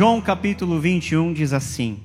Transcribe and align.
João 0.00 0.18
capítulo 0.18 0.80
21 0.80 1.34
diz 1.34 1.52
assim: 1.52 1.98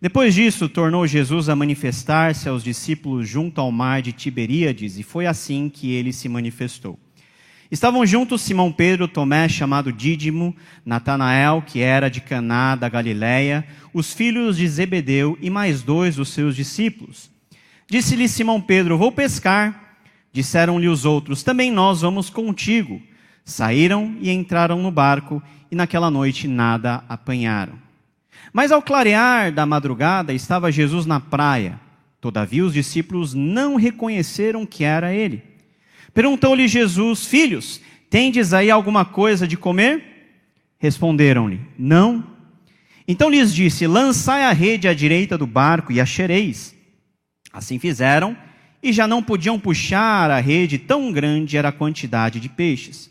Depois 0.00 0.34
disso, 0.34 0.70
tornou 0.70 1.06
Jesus 1.06 1.50
a 1.50 1.54
manifestar-se 1.54 2.48
aos 2.48 2.64
discípulos 2.64 3.28
junto 3.28 3.60
ao 3.60 3.70
mar 3.70 4.00
de 4.00 4.10
Tiberíades, 4.10 4.98
e 4.98 5.02
foi 5.02 5.26
assim 5.26 5.68
que 5.68 5.92
ele 5.92 6.14
se 6.14 6.30
manifestou. 6.30 6.98
Estavam 7.70 8.06
juntos 8.06 8.40
Simão 8.40 8.72
Pedro, 8.72 9.06
Tomé, 9.06 9.50
chamado 9.50 9.92
Dídimo, 9.92 10.56
Natanael, 10.82 11.60
que 11.60 11.80
era 11.80 12.08
de 12.08 12.22
Caná 12.22 12.74
da 12.74 12.88
Galiléia, 12.88 13.66
os 13.92 14.14
filhos 14.14 14.56
de 14.56 14.66
Zebedeu 14.66 15.36
e 15.38 15.50
mais 15.50 15.82
dois 15.82 16.16
dos 16.16 16.30
seus 16.30 16.56
discípulos. 16.56 17.30
Disse-lhe 17.86 18.28
Simão 18.28 18.62
Pedro: 18.62 18.96
Vou 18.96 19.12
pescar. 19.12 19.98
Disseram-lhe 20.32 20.88
os 20.88 21.04
outros: 21.04 21.42
Também 21.42 21.70
nós 21.70 22.00
vamos 22.00 22.30
contigo. 22.30 22.98
Saíram 23.44 24.16
e 24.22 24.30
entraram 24.30 24.82
no 24.82 24.90
barco, 24.90 25.40
e 25.70 25.76
naquela 25.76 26.10
noite 26.10 26.46
nada 26.46 27.02
apanharam. 27.08 27.74
Mas 28.52 28.72
ao 28.72 28.82
clarear 28.82 29.52
da 29.52 29.66
madrugada 29.66 30.32
estava 30.32 30.72
Jesus 30.72 31.06
na 31.06 31.20
praia. 31.20 31.80
Todavia 32.20 32.64
os 32.64 32.72
discípulos 32.72 33.34
não 33.34 33.76
reconheceram 33.76 34.64
que 34.64 34.84
era 34.84 35.14
ele. 35.14 35.42
Perguntou-lhe 36.14 36.66
Jesus: 36.66 37.26
Filhos, 37.26 37.80
tendes 38.08 38.52
aí 38.52 38.70
alguma 38.70 39.04
coisa 39.04 39.46
de 39.46 39.56
comer? 39.56 40.02
Responderam-lhe: 40.78 41.60
Não. 41.78 42.24
Então 43.06 43.30
lhes 43.30 43.54
disse: 43.54 43.86
Lançai 43.86 44.44
a 44.44 44.52
rede 44.52 44.88
à 44.88 44.94
direita 44.94 45.36
do 45.36 45.46
barco 45.46 45.92
e 45.92 46.00
achareis. 46.00 46.74
Assim 47.52 47.78
fizeram, 47.78 48.36
e 48.82 48.92
já 48.92 49.06
não 49.06 49.22
podiam 49.22 49.58
puxar 49.58 50.30
a 50.30 50.40
rede, 50.40 50.78
tão 50.78 51.12
grande 51.12 51.56
era 51.56 51.68
a 51.68 51.72
quantidade 51.72 52.38
de 52.38 52.48
peixes. 52.48 53.10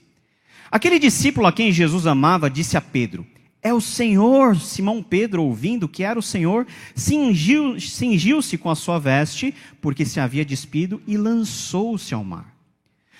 Aquele 0.72 1.00
discípulo 1.00 1.48
a 1.48 1.52
quem 1.52 1.72
Jesus 1.72 2.08
amava 2.08 2.50
disse 2.50 2.76
a 2.78 2.82
Pedro: 2.82 3.26
É 3.62 3.74
o 3.74 3.82
Senhor. 3.82 4.56
Simão 4.60 5.02
Pedro, 5.02 5.44
ouvindo 5.44 5.88
que 5.88 6.04
era 6.04 6.18
o 6.18 6.24
Senhor, 6.24 6.66
cingiu-se 6.96 7.90
cingiu 7.90 8.40
com 8.60 8.70
a 8.70 8.76
sua 8.76 9.00
veste, 9.00 9.54
porque 9.82 10.06
se 10.06 10.20
havia 10.20 10.46
despido, 10.46 11.02
e 11.08 11.18
lançou-se 11.18 12.14
ao 12.14 12.24
mar. 12.24 12.56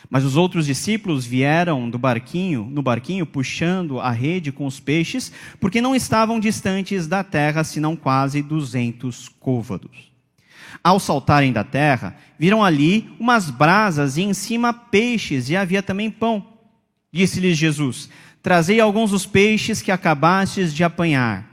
Mas 0.10 0.24
os 0.24 0.38
outros 0.38 0.66
discípulos 0.66 1.26
vieram 1.26 1.90
do 1.90 1.98
barquinho, 1.98 2.68
no 2.70 2.82
barquinho, 2.82 3.26
puxando 3.26 4.00
a 4.00 4.12
rede 4.12 4.52
com 4.52 4.66
os 4.66 4.80
peixes, 4.80 5.32
porque 5.60 5.82
não 5.82 5.96
estavam 5.96 6.40
distantes 6.40 7.08
da 7.08 7.24
terra, 7.24 7.64
senão 7.64 7.96
quase 7.96 8.42
duzentos 8.42 9.30
côvados. 9.40 10.12
Ao 10.84 11.00
saltarem 11.00 11.52
da 11.52 11.64
terra, 11.64 12.16
viram 12.38 12.64
ali 12.64 13.10
umas 13.20 13.50
brasas 13.50 14.18
e 14.18 14.22
em 14.22 14.34
cima 14.34 14.74
peixes, 14.74 15.50
e 15.50 15.56
havia 15.56 15.82
também 15.82 16.12
pão. 16.12 16.55
Disse-lhes 17.16 17.58
Jesus: 17.58 18.10
Trazei 18.44 18.82
alguns 18.82 19.12
dos 19.12 19.26
peixes 19.26 19.82
que 19.82 19.90
acabastes 19.90 20.74
de 20.74 20.84
apanhar. 20.84 21.50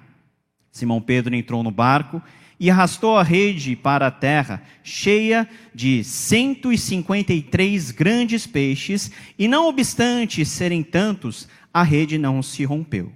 Simão 0.73 1.01
Pedro 1.01 1.37
entrou 1.37 1.63
no 1.63 1.71
barco 1.71 2.21
e 2.59 2.69
arrastou 2.69 3.17
a 3.17 3.23
rede 3.23 3.77
para 3.77 4.09
a 4.09 4.11
terra, 4.11 4.61
cheia 4.83 5.49
de 5.73 6.03
153 6.03 7.93
grandes 7.93 8.45
peixes, 8.45 9.13
e 9.39 9.47
não 9.47 9.69
obstante 9.69 10.45
serem 10.45 10.83
tantos, 10.83 11.49
a 11.73 11.85
rede 11.85 12.19
não 12.19 12.43
se 12.43 12.65
rompeu. 12.65 13.13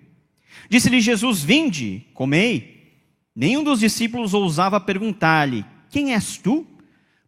Disse-lhe 0.70 1.00
Jesus: 1.00 1.42
Vinde, 1.42 2.06
comei. 2.14 2.92
Nenhum 3.34 3.64
dos 3.64 3.80
discípulos 3.80 4.34
ousava 4.34 4.78
perguntar-lhe: 4.78 5.64
Quem 5.90 6.14
és 6.14 6.36
tu? 6.36 6.64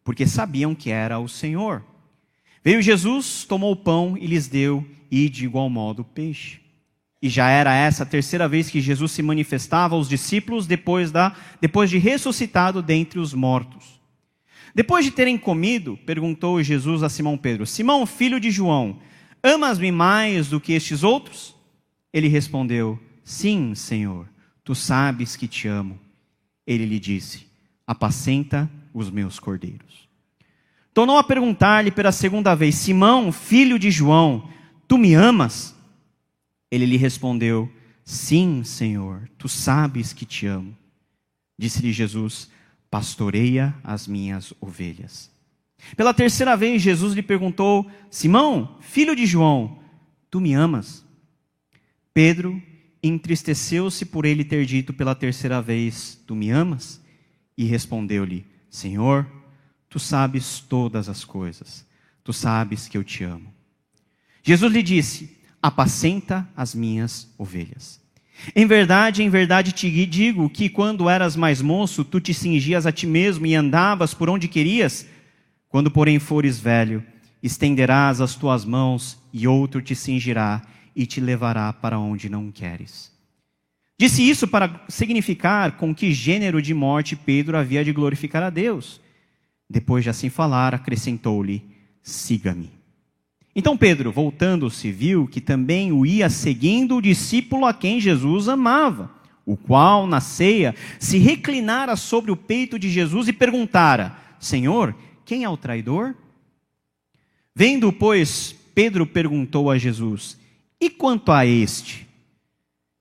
Porque 0.05 0.29
sabiam 0.29 0.77
que 0.77 0.91
era 0.91 1.19
o 1.19 1.29
Senhor. 1.29 1.85
Veio 2.63 2.81
Jesus, 2.81 3.45
tomou 3.45 3.73
o 3.73 3.77
pão 3.77 4.17
e 4.17 4.25
lhes 4.25 4.47
deu, 4.47 4.87
e 5.11 5.29
de 5.29 5.45
igual 5.45 5.69
modo 5.69 6.03
o 6.03 6.05
peixe. 6.05 6.61
E 7.21 7.29
já 7.29 7.49
era 7.51 7.75
essa 7.75 8.05
a 8.05 8.07
terceira 8.07 8.47
vez 8.49 8.71
que 8.71 8.81
Jesus 8.81 9.11
se 9.13 9.23
manifestava 9.23 9.97
aos 9.97 10.09
discípulos 10.09 10.67
depois, 10.67 11.11
da, 11.11 11.35
depois 11.61 11.91
de 11.91 11.99
ressuscitado 11.99 12.81
dentre 12.81 13.19
os 13.19 13.35
mortos. 13.35 13.99
Depois 14.75 15.05
de 15.05 15.11
terem 15.11 15.37
comido, 15.37 15.99
perguntou 16.07 16.63
Jesus 16.63 17.03
a 17.03 17.09
Simão 17.09 17.37
Pedro: 17.37 17.67
Simão, 17.67 18.07
filho 18.07 18.39
de 18.39 18.51
João, 18.51 19.01
amas-me 19.43 19.91
mais 19.91 20.49
do 20.49 20.61
que 20.61 20.73
estes 20.73 21.03
outros? 21.03 21.57
Ele 22.13 22.29
respondeu: 22.29 22.99
Sim, 23.25 23.75
Senhor, 23.75 24.29
tu 24.63 24.75
sabes 24.75 25.35
que 25.35 25.49
te 25.49 25.67
amo. 25.67 25.99
Ele 26.65 26.87
lhe 26.87 27.01
disse: 27.01 27.49
Apacenta 27.85 28.71
os 28.95 29.11
meus 29.11 29.41
cordeiros. 29.41 30.09
Tornou 30.95 31.19
a 31.19 31.25
perguntar-lhe 31.25 31.91
pela 31.91 32.13
segunda 32.13 32.55
vez: 32.55 32.77
Simão, 32.77 33.33
filho 33.33 33.79
de 33.79 33.91
João, 33.91 34.49
tu 34.89 34.97
me 34.97 35.15
amas? 35.15 35.77
Ele 36.71 36.87
lhe 36.87 36.97
respondeu: 36.97 37.71
Sim, 38.05 38.65
Senhor, 38.65 39.29
tu 39.39 39.49
sabes 39.49 40.13
que 40.13 40.25
te 40.25 40.47
amo. 40.47 40.75
Disse-lhe 41.59 41.93
Jesus: 41.93 42.51
Pastoreia 42.91 43.75
as 43.85 44.09
minhas 44.09 44.53
ovelhas. 44.61 45.31
Pela 45.97 46.15
terceira 46.15 46.57
vez, 46.57 46.83
Jesus 46.83 47.15
lhe 47.15 47.23
perguntou: 47.23 47.89
Simão, 48.11 48.77
filho 48.81 49.15
de 49.15 49.27
João, 49.27 49.79
tu 50.31 50.41
me 50.41 50.55
amas? 50.55 51.05
Pedro 52.13 52.61
entristeceu-se 53.03 54.05
por 54.05 54.25
ele 54.25 54.45
ter 54.45 54.65
dito 54.67 54.93
pela 54.93 55.15
terceira 55.15 55.61
vez: 55.63 56.21
Tu 56.27 56.35
me 56.35 56.51
amas? 56.51 57.01
E 57.57 57.65
respondeu-lhe: 57.65 58.47
Senhor, 58.71 59.27
tu 59.89 59.99
sabes 59.99 60.61
todas 60.61 61.09
as 61.09 61.25
coisas, 61.25 61.87
tu 62.25 62.33
sabes 62.33 62.89
que 62.89 62.97
eu 62.97 63.05
te 63.05 63.25
amo. 63.25 63.58
Jesus 64.49 64.73
lhe 64.73 64.83
disse: 64.83 65.37
apacenta 65.63 66.49
as 66.57 66.75
minhas 66.75 67.31
ovelhas. 67.37 68.01
Em 68.57 68.65
verdade, 68.65 69.23
em 69.23 69.29
verdade 69.29 69.73
te 69.73 70.07
digo 70.07 70.49
que 70.49 70.71
quando 70.71 71.07
eras 71.07 71.37
mais 71.37 71.61
moço, 71.61 72.03
tu 72.03 72.19
te 72.19 72.33
cingias 72.33 72.87
a 72.87 72.91
ti 72.91 73.07
mesmo 73.07 73.45
e 73.45 73.55
andavas 73.55 74.15
por 74.15 74.31
onde 74.31 74.49
querias. 74.49 75.07
Quando, 75.69 75.91
porém, 75.91 76.19
fores 76.19 76.59
velho, 76.59 77.05
estenderás 77.43 78.23
as 78.23 78.37
tuas 78.37 78.65
mãos 78.65 79.19
e 79.35 79.47
outro 79.47 79.83
te 79.83 79.95
cingirá 79.95 80.63
e 80.97 81.05
te 81.05 81.21
levará 81.21 81.71
para 81.71 81.99
onde 81.99 82.31
não 82.31 82.51
queres. 82.51 83.13
Disse 84.01 84.27
isso 84.27 84.49
para 84.49 84.83
significar 84.89 85.73
com 85.73 85.95
que 85.95 86.11
gênero 86.15 86.63
de 86.63 86.73
morte 86.73 87.15
Pedro 87.15 87.59
havia 87.59 87.85
de 87.85 87.93
glorificar 87.93 88.43
a 88.43 88.49
Deus. 88.49 88.99
Depois 89.69 90.05
de 90.05 90.09
assim 90.09 90.31
falar, 90.31 90.75
acrescentou-lhe: 90.75 91.63
Siga-me. 92.03 92.78
Então 93.59 93.77
Pedro, 93.77 94.13
voltando-se, 94.13 94.93
viu 94.93 95.27
que 95.27 95.41
também 95.41 95.91
o 95.91 96.07
ia 96.07 96.31
seguindo 96.31 96.95
o 96.95 97.03
discípulo 97.03 97.67
a 97.67 97.75
quem 97.75 98.01
Jesus 98.01 98.49
amava, 98.49 99.11
o 99.45 99.57
qual, 99.57 100.07
na 100.07 100.21
ceia, 100.21 100.77
se 100.97 101.19
reclinara 101.19 101.97
sobre 101.97 102.31
o 102.31 102.37
peito 102.37 102.79
de 102.79 102.89
Jesus 102.89 103.27
e 103.27 103.33
perguntara: 103.33 104.17
Senhor, 104.39 104.95
quem 105.25 105.43
é 105.43 105.49
o 105.49 105.57
traidor? 105.57 106.15
Vendo, 107.53 107.93
pois, 107.93 108.55
Pedro 108.77 109.05
perguntou 109.05 109.73
a 109.73 109.77
Jesus: 109.77 110.39
E 110.81 110.89
quanto 110.89 111.33
a 111.33 111.45
este? 111.45 112.07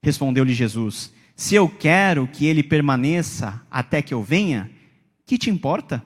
Respondeu-lhe 0.01 0.56
Jesus: 0.56 1.13
Se 1.35 1.53
eu 1.53 1.69
quero 1.69 2.28
que 2.28 2.47
ele 2.47 2.63
permaneça 2.63 3.62
até 3.69 4.01
que 4.01 4.12
eu 4.16 4.24
venha, 4.24 4.72
que 5.24 5.38
te 5.38 5.51
importa? 5.51 6.03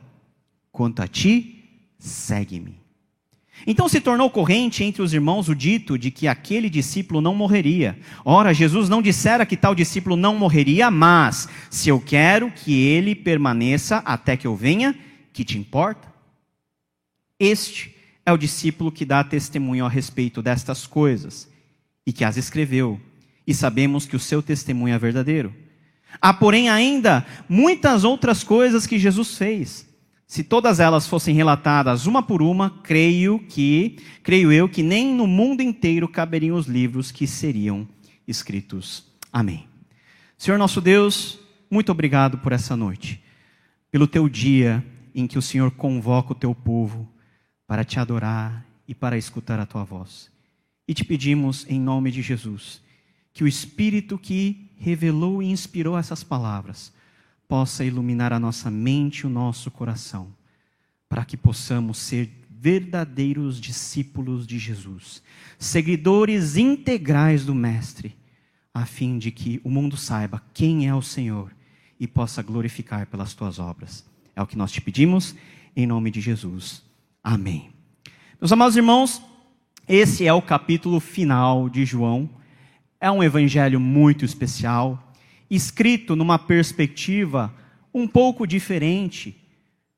Quanto 0.74 1.02
a 1.02 1.08
ti, 1.08 1.64
segue-me. 1.98 2.81
Então 3.66 3.88
se 3.88 4.02
tornou 4.02 4.30
corrente 4.30 4.84
entre 4.84 5.02
os 5.02 5.14
irmãos 5.14 5.48
o 5.48 5.56
dito 5.56 5.98
de 5.98 6.10
que 6.10 6.28
aquele 6.28 6.70
discípulo 6.70 7.22
não 7.22 7.36
morreria. 7.36 7.98
Ora, 8.26 8.54
Jesus 8.54 8.90
não 8.90 9.02
dissera 9.02 9.46
que 9.46 9.58
tal 9.58 9.76
discípulo 9.76 10.16
não 10.16 10.36
morreria, 10.36 10.90
mas 10.90 11.48
se 11.70 11.90
eu 11.90 12.00
quero 12.00 12.52
que 12.52 12.74
ele 12.88 13.14
permaneça 13.14 13.98
até 13.98 14.36
que 14.36 14.48
eu 14.48 14.56
venha, 14.56 14.98
que 15.32 15.44
te 15.44 15.58
importa? 15.58 16.12
Este 17.40 17.96
é 18.26 18.32
o 18.32 18.38
discípulo 18.38 18.92
que 18.92 19.06
dá 19.06 19.24
testemunho 19.24 19.86
a 19.86 19.90
respeito 19.90 20.42
destas 20.42 20.88
coisas 20.88 21.50
e 22.06 22.12
que 22.12 22.24
as 22.24 22.38
escreveu, 22.38 23.00
e 23.46 23.54
sabemos 23.54 24.06
que 24.06 24.16
o 24.16 24.20
seu 24.20 24.42
testemunho 24.42 24.94
é 24.94 25.00
verdadeiro. 25.00 25.54
Há, 26.20 26.34
porém, 26.34 26.70
ainda 26.70 27.26
muitas 27.48 28.04
outras 28.04 28.44
coisas 28.44 28.86
que 28.86 29.00
Jesus 29.00 29.38
fez 29.38 29.91
se 30.32 30.46
todas 30.46 30.80
elas 30.80 31.06
fossem 31.06 31.36
relatadas 31.36 32.06
uma 32.06 32.24
por 32.24 32.42
uma, 32.42 32.70
creio 32.70 33.38
que, 33.38 33.98
creio 34.24 34.50
eu 34.50 34.70
que 34.70 34.82
nem 34.82 35.14
no 35.14 35.28
mundo 35.28 35.60
inteiro 35.60 36.08
caberiam 36.08 36.56
os 36.56 36.68
livros 36.68 37.12
que 37.12 37.28
seriam 37.28 37.86
escritos. 38.26 39.12
Amém. 39.30 39.68
Senhor 40.38 40.58
nosso 40.58 40.80
Deus, 40.80 41.38
muito 41.70 41.92
obrigado 41.92 42.38
por 42.38 42.54
essa 42.54 42.78
noite, 42.78 43.22
pelo 43.92 44.08
teu 44.08 44.30
dia 44.30 44.82
em 45.14 45.28
que 45.28 45.38
o 45.38 45.42
Senhor 45.42 45.70
convoca 45.70 46.32
o 46.32 46.36
teu 46.36 46.56
povo 46.56 47.12
para 47.68 47.84
te 47.84 48.00
adorar 48.00 48.66
e 48.88 48.96
para 48.96 49.18
escutar 49.18 49.60
a 49.60 49.66
tua 49.66 49.84
voz. 49.84 50.32
E 50.88 50.94
te 50.94 51.04
pedimos 51.04 51.66
em 51.68 51.78
nome 51.78 52.10
de 52.10 52.22
Jesus 52.22 52.82
que 53.34 53.44
o 53.44 53.50
espírito 53.50 54.18
que 54.18 54.72
revelou 54.78 55.44
e 55.44 55.52
inspirou 55.52 55.98
essas 55.98 56.24
palavras 56.24 56.94
possa 57.52 57.84
iluminar 57.84 58.32
a 58.32 58.40
nossa 58.40 58.72
mente 58.72 59.20
e 59.20 59.28
o 59.28 59.30
nosso 59.30 59.70
coração, 59.70 60.30
para 61.10 61.26
que 61.26 61.36
possamos 61.36 61.98
ser 61.98 62.30
verdadeiros 62.50 63.60
discípulos 63.60 64.48
de 64.48 64.58
Jesus, 64.58 65.22
seguidores 65.60 66.56
integrais 66.56 67.46
do 67.46 67.54
Mestre, 67.54 68.16
a 68.74 68.86
fim 68.86 69.18
de 69.18 69.32
que 69.32 69.60
o 69.66 69.70
mundo 69.70 69.98
saiba 69.98 70.42
quem 70.54 70.88
é 70.88 70.96
o 70.96 71.02
Senhor 71.02 71.52
e 72.00 72.08
possa 72.08 72.42
glorificar 72.42 73.06
pelas 73.08 73.34
tuas 73.34 73.60
obras. 73.60 74.06
É 74.34 74.42
o 74.42 74.48
que 74.48 74.58
nós 74.58 74.72
te 74.72 74.80
pedimos, 74.80 75.36
em 75.76 75.86
nome 75.86 76.10
de 76.10 76.22
Jesus. 76.22 76.82
Amém. 77.22 77.70
Meus 78.40 78.54
amados 78.54 78.78
irmãos, 78.78 79.22
esse 79.90 80.26
é 80.26 80.32
o 80.32 80.42
capítulo 80.42 81.02
final 81.02 81.68
de 81.68 81.84
João. 81.84 82.30
É 82.98 83.12
um 83.12 83.22
evangelho 83.22 83.78
muito 83.78 84.24
especial, 84.24 85.11
escrito 85.52 86.16
numa 86.16 86.40
perspectiva 86.40 87.54
um 87.94 88.08
pouco 88.08 88.48
diferente 88.48 89.36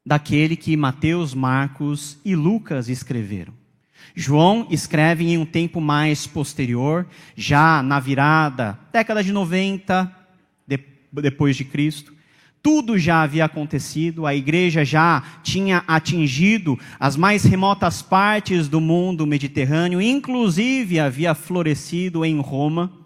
daquele 0.03 0.55
que 0.55 0.75
Mateus, 0.75 1.35
Marcos 1.35 2.17
e 2.25 2.35
Lucas 2.35 2.89
escreveram. 2.89 3.53
João 4.15 4.67
escreve 4.69 5.25
em 5.25 5.37
um 5.37 5.45
tempo 5.45 5.79
mais 5.79 6.25
posterior, 6.25 7.07
já 7.35 7.81
na 7.83 7.99
virada, 7.99 8.77
década 8.91 9.23
de 9.23 9.31
90 9.31 10.11
de, 10.67 10.79
depois 11.13 11.55
de 11.55 11.63
Cristo. 11.63 12.11
Tudo 12.61 12.97
já 12.97 13.21
havia 13.21 13.45
acontecido, 13.45 14.25
a 14.25 14.33
igreja 14.33 14.83
já 14.83 15.21
tinha 15.43 15.83
atingido 15.87 16.79
as 16.99 17.15
mais 17.15 17.43
remotas 17.43 18.01
partes 18.01 18.67
do 18.67 18.81
mundo 18.81 19.27
mediterrâneo, 19.27 20.01
inclusive 20.01 20.99
havia 20.99 21.35
florescido 21.35 22.25
em 22.25 22.39
Roma. 22.39 23.02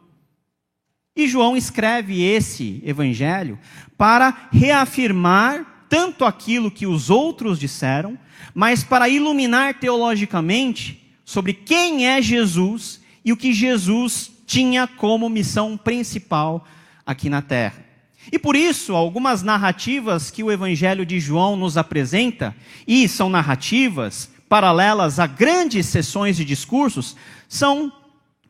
E 1.18 1.28
João 1.28 1.58
escreve 1.58 2.24
esse 2.24 2.80
evangelho 2.86 3.58
para 3.98 4.48
reafirmar 4.52 5.86
tanto 5.90 6.24
aquilo 6.24 6.70
que 6.70 6.86
os 6.86 7.10
outros 7.10 7.60
disseram, 7.60 8.18
mas 8.54 8.84
para 8.84 9.10
iluminar 9.10 9.80
teologicamente 9.80 11.04
sobre 11.26 11.54
quem 11.54 12.06
é 12.06 12.22
Jesus 12.22 13.02
e 13.26 13.34
o 13.34 13.38
que 13.38 13.52
Jesus 13.52 14.32
tinha 14.46 14.86
como 14.86 15.28
missão 15.28 15.76
principal 15.76 16.66
aqui 17.04 17.30
na 17.30 17.42
terra. 17.42 17.84
E 18.32 18.38
por 18.38 18.56
isso, 18.56 18.94
algumas 18.94 19.42
narrativas 19.42 20.30
que 20.30 20.44
o 20.44 20.52
Evangelho 20.52 21.06
de 21.06 21.20
João 21.20 21.56
nos 21.56 21.78
apresenta, 21.78 22.56
e 22.86 23.08
são 23.08 23.30
narrativas 23.30 24.30
paralelas 24.48 25.20
a 25.20 25.26
grandes 25.26 25.88
sessões 25.88 26.38
de 26.38 26.46
discursos, 26.46 27.16
são 27.50 27.92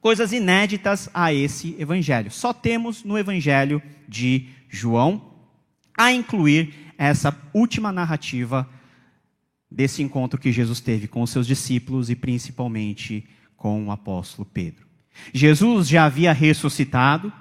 coisas 0.02 0.32
inéditas 0.32 1.10
a 1.14 1.34
esse 1.34 1.76
Evangelho. 1.80 2.32
Só 2.32 2.54
temos 2.54 3.04
no 3.04 3.18
Evangelho 3.18 3.82
de 4.08 4.48
João, 4.70 5.34
a 5.98 6.12
incluir 6.12 6.74
essa 6.98 7.36
última 7.54 7.92
narrativa 7.92 8.70
desse 9.70 10.02
encontro 10.02 10.40
que 10.40 10.52
Jesus 10.52 10.80
teve 10.80 11.08
com 11.08 11.22
os 11.22 11.30
seus 11.30 11.46
discípulos 11.46 12.10
e 12.10 12.16
principalmente 12.16 13.28
com 13.56 13.86
o 13.86 13.92
apóstolo 13.92 14.46
Pedro. 14.46 14.86
Jesus 15.34 15.88
já 15.88 16.06
havia 16.06 16.32
ressuscitado 16.32 17.32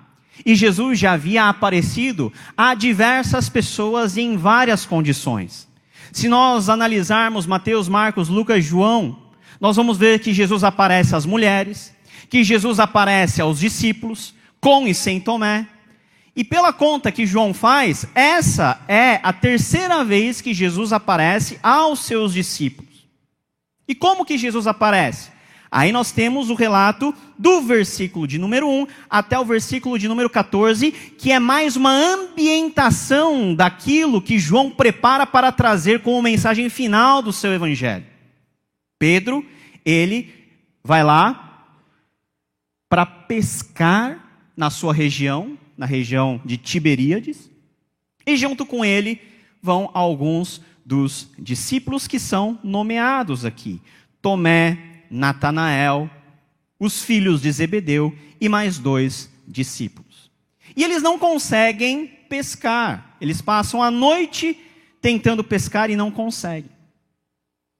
e 0.45 0.55
Jesus 0.55 0.99
já 0.99 1.13
havia 1.13 1.49
aparecido 1.49 2.33
a 2.57 2.75
diversas 2.75 3.49
pessoas 3.49 4.17
em 4.17 4.37
várias 4.37 4.85
condições. 4.85 5.69
Se 6.13 6.29
nós 6.29 6.69
analisarmos 6.69 7.47
Mateus, 7.47 7.89
Marcos, 7.89 8.29
Lucas, 8.29 8.65
João, 8.65 9.19
nós 9.61 9.77
vamos 9.77 9.97
ver 9.97 10.19
que 10.21 10.33
Jesus 10.33 10.65
aparece 10.65 11.15
às 11.15 11.25
mulheres, 11.25 11.95
que 12.29 12.45
Jesus 12.45 12.81
aparece 12.81 13.41
aos 13.41 13.61
discípulos, 13.61 14.35
com 14.61 14.87
e 14.87 14.95
sem 14.95 15.21
Tomé, 15.21 15.67
e 16.37 16.45
pela 16.45 16.71
conta 16.71 17.11
que 17.11 17.25
João 17.25 17.55
faz, 17.55 18.07
essa 18.15 18.79
é 18.87 19.19
a 19.23 19.33
terceira 19.33 20.05
vez 20.05 20.43
que 20.43 20.53
Jesus 20.53 20.93
aparece 20.93 21.59
aos 21.63 22.01
seus 22.01 22.35
discípulos. 22.35 23.09
E 23.89 23.95
como 23.95 24.25
que 24.25 24.37
Jesus 24.37 24.67
aparece? 24.67 25.31
Aí 25.71 25.91
nós 25.93 26.13
temos 26.13 26.51
o 26.51 26.55
relato 26.55 27.15
do 27.39 27.63
versículo 27.63 28.27
de 28.27 28.39
número 28.39 28.69
1 28.69 28.87
até 29.09 29.39
o 29.39 29.45
versículo 29.45 29.99
de 29.99 30.09
número 30.09 30.29
14, 30.29 30.93
que 30.93 31.33
é 31.33 31.39
mais 31.39 31.75
uma 31.75 31.91
ambientação 31.91 33.55
daquilo 33.55 34.23
que 34.23 34.39
João 34.39 34.71
prepara 34.71 35.27
para 35.27 35.51
trazer 35.51 36.03
como 36.03 36.23
mensagem 36.23 36.69
final 36.69 37.23
do 37.23 37.33
seu 37.33 37.53
evangelho. 37.53 38.05
Pedro, 38.99 39.45
ele 39.85 40.33
vai 40.85 41.03
lá 41.03 41.46
para 42.89 43.05
pescar 43.05 44.51
na 44.57 44.71
sua 44.71 44.93
região, 44.93 45.59
na 45.77 45.87
região 45.87 46.41
de 46.45 46.57
Tiberíades, 46.57 47.51
e 48.27 48.37
junto 48.37 48.65
com 48.65 48.85
ele 48.85 49.21
vão 49.63 49.91
alguns 49.95 50.61
dos 50.85 51.29
discípulos 51.39 52.07
que 52.07 52.19
são 52.19 52.59
nomeados 52.63 53.45
aqui: 53.45 53.81
Tomé, 54.23 55.05
Natanael, 55.11 56.11
os 56.79 57.03
filhos 57.03 57.41
de 57.41 57.51
Zebedeu 57.51 58.17
e 58.41 58.49
mais 58.49 58.79
dois 58.79 59.31
discípulos. 59.47 60.31
E 60.77 60.85
eles 60.85 61.03
não 61.03 61.19
conseguem 61.19 62.07
pescar, 62.29 63.17
eles 63.21 63.41
passam 63.41 63.83
a 63.83 63.91
noite 63.91 64.59
tentando 65.01 65.45
pescar 65.45 65.91
e 65.91 65.97
não 65.97 66.11
conseguem. 66.11 66.71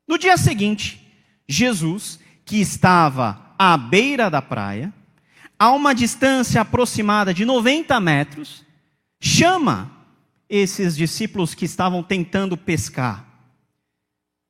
No 0.07 0.17
dia 0.19 0.37
seguinte, 0.37 1.01
Jesus, 1.49 2.21
que 2.45 2.61
estava 2.61 3.46
à 3.59 3.77
beira 3.77 4.31
da 4.31 4.43
praia, 4.43 4.93
a 5.59 5.71
uma 5.73 5.95
distância 5.95 6.61
aproximada 6.61 7.33
de 7.33 7.45
90 7.45 7.99
metros, 8.01 8.65
chama 9.21 9.91
esses 10.49 10.97
discípulos 10.97 11.55
que 11.55 11.65
estavam 11.65 12.03
tentando 12.03 12.57
pescar. 12.57 13.25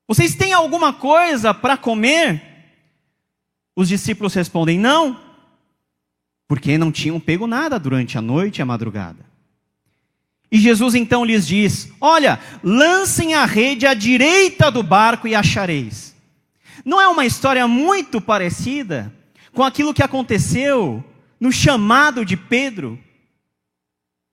Vocês 0.09 0.35
têm 0.35 0.53
alguma 0.53 0.93
coisa 0.93 1.53
para 1.53 1.77
comer? 1.77 2.43
Os 3.75 3.89
discípulos 3.89 4.35
respondem: 4.35 4.79
Não, 4.79 5.21
porque 6.49 6.79
não 6.79 6.91
tinham 6.91 7.21
pego 7.21 7.47
nada 7.47 7.79
durante 7.79 8.17
a 8.17 8.23
noite 8.23 8.59
e 8.59 8.63
a 8.63 8.67
madrugada. 8.67 9.27
E 10.51 10.59
Jesus 10.59 10.95
então 10.95 11.25
lhes 11.25 11.47
diz: 11.47 11.93
Olha, 12.01 12.41
lancem 12.63 13.35
a 13.35 13.45
rede 13.45 13.87
à 13.87 13.95
direita 13.95 14.71
do 14.71 14.83
barco 14.83 15.29
e 15.29 15.35
achareis. 15.35 16.16
Não 16.87 17.01
é 17.01 17.09
uma 17.09 17.27
história 17.27 17.67
muito 17.67 18.21
parecida 18.21 19.13
com 19.53 19.65
aquilo 19.65 19.93
que 19.93 20.05
aconteceu 20.05 21.05
no 21.41 21.51
chamado 21.51 22.25
de 22.25 22.37
Pedro. 22.37 22.97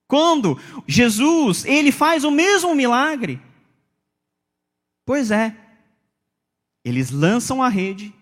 Quando 0.07 0.59
Jesus, 0.87 1.65
ele 1.65 1.91
faz 1.91 2.23
o 2.23 2.29
mesmo 2.29 2.75
milagre. 2.75 3.41
Pois 5.03 5.31
é. 5.31 5.55
Eles 6.85 7.09
lançam 7.09 7.63
a 7.63 7.69
rede 7.69 8.13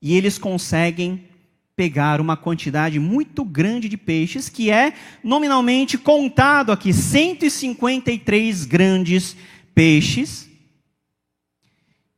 e 0.00 0.14
eles 0.14 0.38
conseguem 0.38 1.28
pegar 1.74 2.20
uma 2.20 2.36
quantidade 2.36 3.00
muito 3.00 3.44
grande 3.44 3.88
de 3.88 3.96
peixes, 3.96 4.48
que 4.48 4.70
é 4.70 4.94
nominalmente 5.24 5.98
contado 5.98 6.70
aqui 6.70 6.92
153 6.92 8.66
grandes 8.66 9.36
peixes. 9.74 10.48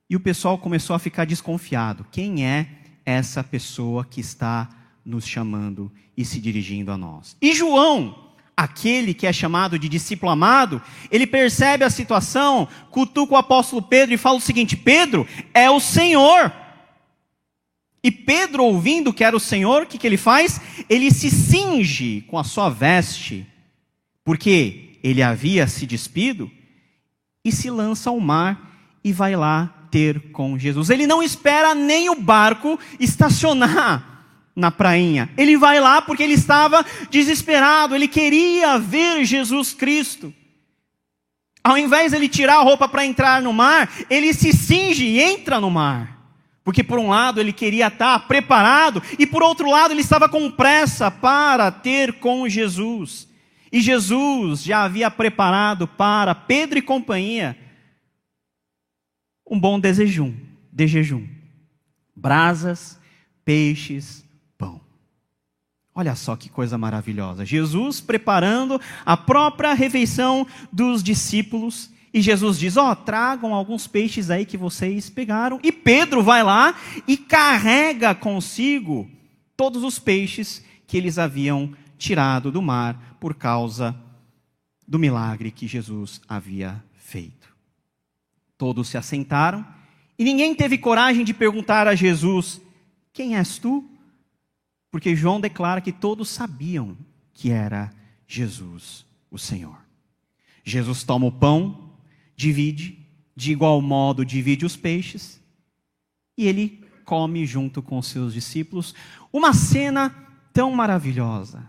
E 0.08 0.14
o 0.14 0.20
pessoal 0.20 0.56
começou 0.56 0.94
a 0.94 1.00
ficar 1.00 1.24
desconfiado. 1.24 2.06
Quem 2.10 2.46
é 2.46 2.68
essa 3.04 3.42
pessoa 3.42 4.04
que 4.04 4.20
está 4.20 4.68
nos 5.04 5.26
chamando 5.26 5.90
e 6.16 6.24
se 6.24 6.40
dirigindo 6.40 6.90
a 6.90 6.98
nós. 6.98 7.36
E 7.40 7.54
João, 7.54 8.32
aquele 8.56 9.14
que 9.14 9.26
é 9.26 9.32
chamado 9.32 9.78
de 9.78 9.88
discípulo 9.88 10.32
amado, 10.32 10.82
ele 11.10 11.26
percebe 11.26 11.84
a 11.84 11.90
situação, 11.90 12.66
cutuca 12.90 13.34
o 13.34 13.36
apóstolo 13.36 13.82
Pedro 13.82 14.14
e 14.14 14.18
fala 14.18 14.38
o 14.38 14.40
seguinte: 14.40 14.76
Pedro, 14.76 15.26
é 15.54 15.70
o 15.70 15.78
Senhor. 15.78 16.52
E 18.02 18.10
Pedro, 18.10 18.64
ouvindo 18.64 19.12
que 19.12 19.24
era 19.24 19.36
o 19.36 19.40
Senhor, 19.40 19.82
o 19.82 19.86
que, 19.86 19.98
que 19.98 20.06
ele 20.06 20.16
faz? 20.16 20.60
Ele 20.88 21.10
se 21.10 21.30
cinge 21.30 22.22
com 22.22 22.38
a 22.38 22.44
sua 22.44 22.68
veste, 22.68 23.46
porque 24.24 24.98
ele 25.02 25.22
havia 25.22 25.66
se 25.66 25.86
despido, 25.86 26.50
e 27.44 27.50
se 27.52 27.70
lança 27.70 28.10
ao 28.10 28.18
mar 28.20 28.98
e 29.02 29.12
vai 29.12 29.36
lá 29.36 29.75
ter 29.96 30.20
com 30.30 30.58
Jesus. 30.58 30.90
Ele 30.90 31.06
não 31.06 31.22
espera 31.22 31.74
nem 31.74 32.10
o 32.10 32.14
barco 32.14 32.78
estacionar 33.00 34.50
na 34.54 34.70
prainha. 34.70 35.30
Ele 35.38 35.56
vai 35.56 35.80
lá 35.80 36.02
porque 36.02 36.22
ele 36.22 36.34
estava 36.34 36.84
desesperado, 37.10 37.94
ele 37.94 38.06
queria 38.06 38.78
ver 38.78 39.24
Jesus 39.24 39.72
Cristo. 39.72 40.34
Ao 41.64 41.78
invés 41.78 42.10
de 42.10 42.18
ele 42.18 42.28
tirar 42.28 42.56
a 42.56 42.62
roupa 42.62 42.86
para 42.86 43.06
entrar 43.06 43.40
no 43.40 43.54
mar, 43.54 43.90
ele 44.10 44.34
se 44.34 44.52
cinge 44.52 45.06
e 45.06 45.18
entra 45.18 45.58
no 45.58 45.70
mar. 45.70 46.14
Porque 46.62 46.84
por 46.84 46.98
um 46.98 47.08
lado 47.08 47.40
ele 47.40 47.52
queria 47.52 47.86
estar 47.86 48.18
preparado 48.28 49.02
e 49.18 49.26
por 49.26 49.42
outro 49.42 49.70
lado 49.70 49.92
ele 49.92 50.02
estava 50.02 50.28
com 50.28 50.50
pressa 50.50 51.10
para 51.10 51.70
ter 51.70 52.18
com 52.18 52.46
Jesus. 52.46 53.26
E 53.72 53.80
Jesus 53.80 54.62
já 54.62 54.82
havia 54.82 55.10
preparado 55.10 55.88
para 55.88 56.34
Pedro 56.34 56.78
e 56.78 56.82
companhia 56.82 57.56
um 59.48 59.58
bom 59.58 59.78
desejum, 59.78 60.34
de 60.72 60.86
jejum. 60.86 61.26
Brasas, 62.14 62.98
peixes, 63.44 64.24
pão. 64.58 64.80
Olha 65.94 66.14
só 66.14 66.34
que 66.34 66.48
coisa 66.48 66.76
maravilhosa. 66.76 67.44
Jesus 67.44 68.00
preparando 68.00 68.80
a 69.04 69.16
própria 69.16 69.72
refeição 69.74 70.46
dos 70.72 71.02
discípulos. 71.02 71.90
E 72.12 72.20
Jesus 72.20 72.58
diz: 72.58 72.76
Ó, 72.76 72.90
oh, 72.90 72.96
tragam 72.96 73.54
alguns 73.54 73.86
peixes 73.86 74.30
aí 74.30 74.44
que 74.44 74.56
vocês 74.56 75.08
pegaram. 75.08 75.60
E 75.62 75.70
Pedro 75.70 76.22
vai 76.22 76.42
lá 76.42 76.74
e 77.06 77.16
carrega 77.16 78.14
consigo 78.14 79.08
todos 79.56 79.84
os 79.84 79.98
peixes 79.98 80.64
que 80.86 80.96
eles 80.96 81.18
haviam 81.18 81.72
tirado 81.98 82.50
do 82.50 82.60
mar 82.60 83.16
por 83.20 83.34
causa 83.34 83.96
do 84.86 84.98
milagre 84.98 85.50
que 85.50 85.66
Jesus 85.66 86.20
havia 86.28 86.82
feito. 86.94 87.55
Todos 88.58 88.88
se 88.88 88.96
assentaram 88.96 89.66
e 90.18 90.24
ninguém 90.24 90.54
teve 90.54 90.78
coragem 90.78 91.24
de 91.24 91.34
perguntar 91.34 91.86
a 91.86 91.94
Jesus: 91.94 92.60
Quem 93.12 93.36
és 93.36 93.58
tu? 93.58 93.88
Porque 94.90 95.14
João 95.14 95.40
declara 95.40 95.80
que 95.80 95.92
todos 95.92 96.28
sabiam 96.28 96.96
que 97.34 97.50
era 97.50 97.92
Jesus, 98.26 99.04
o 99.30 99.38
Senhor. 99.38 99.76
Jesus 100.64 101.04
toma 101.04 101.26
o 101.26 101.32
pão, 101.32 101.92
divide, 102.34 102.98
de 103.36 103.52
igual 103.52 103.80
modo 103.82 104.24
divide 104.24 104.64
os 104.64 104.76
peixes, 104.76 105.40
e 106.36 106.46
ele 106.46 106.82
come 107.04 107.44
junto 107.44 107.82
com 107.82 107.98
os 107.98 108.06
seus 108.06 108.32
discípulos. 108.32 108.94
Uma 109.32 109.52
cena 109.52 110.10
tão 110.52 110.72
maravilhosa, 110.72 111.68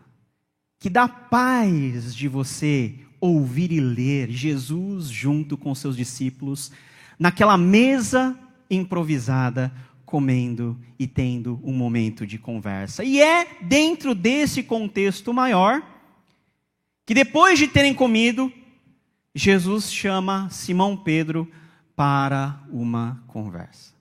que 0.80 0.90
dá 0.90 1.08
paz 1.08 2.16
de 2.16 2.28
você 2.28 3.07
ouvir 3.28 3.72
e 3.72 3.80
ler 3.80 4.30
Jesus 4.30 5.10
junto 5.10 5.58
com 5.58 5.74
seus 5.76 5.96
discípulos, 5.96 6.72
naquela 7.20 7.58
mesa 7.58 8.38
improvisada, 8.70 9.72
comendo 10.06 10.80
e 10.98 11.06
tendo 11.06 11.60
um 11.64 11.74
momento 11.74 12.26
de 12.26 12.38
conversa. 12.38 13.04
E 13.04 13.22
é 13.22 13.48
dentro 13.62 14.16
desse 14.16 14.64
contexto 14.64 15.34
maior 15.34 15.82
que 17.06 17.14
depois 17.14 17.58
de 17.58 17.68
terem 17.68 17.94
comido, 17.94 18.52
Jesus 19.34 19.92
chama 19.92 20.50
Simão 20.50 20.98
Pedro 20.98 21.50
para 21.96 22.62
uma 22.70 23.24
conversa. 23.28 23.94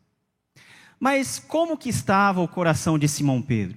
Mas 0.98 1.38
como 1.38 1.76
que 1.76 1.88
estava 1.88 2.40
o 2.40 2.48
coração 2.48 2.98
de 2.98 3.06
Simão 3.06 3.40
Pedro? 3.42 3.76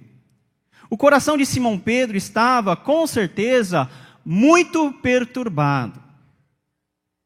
O 0.88 0.96
coração 0.96 1.36
de 1.36 1.46
Simão 1.46 1.78
Pedro 1.78 2.16
estava, 2.16 2.74
com 2.74 3.06
certeza, 3.06 3.88
muito 4.24 4.92
perturbado. 4.94 6.00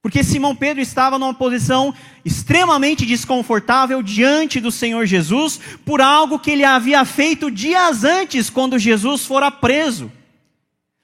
Porque 0.05 0.23
Simão 0.23 0.55
Pedro 0.55 0.83
estava 0.83 1.19
numa 1.19 1.33
posição 1.33 1.95
extremamente 2.27 3.07
desconfortável 3.07 4.03
diante 4.03 4.61
do 4.61 4.71
Senhor 4.71 5.07
Jesus 5.07 5.59
por 5.83 6.03
algo 6.03 6.39
que 6.39 6.51
ele 6.51 6.63
havia 6.63 7.03
feito 7.07 7.51
dias 7.51 8.05
antes, 8.05 8.51
quando 8.51 8.79
Jesus 8.79 9.25
fora 9.25 9.51
preso. 9.51 10.13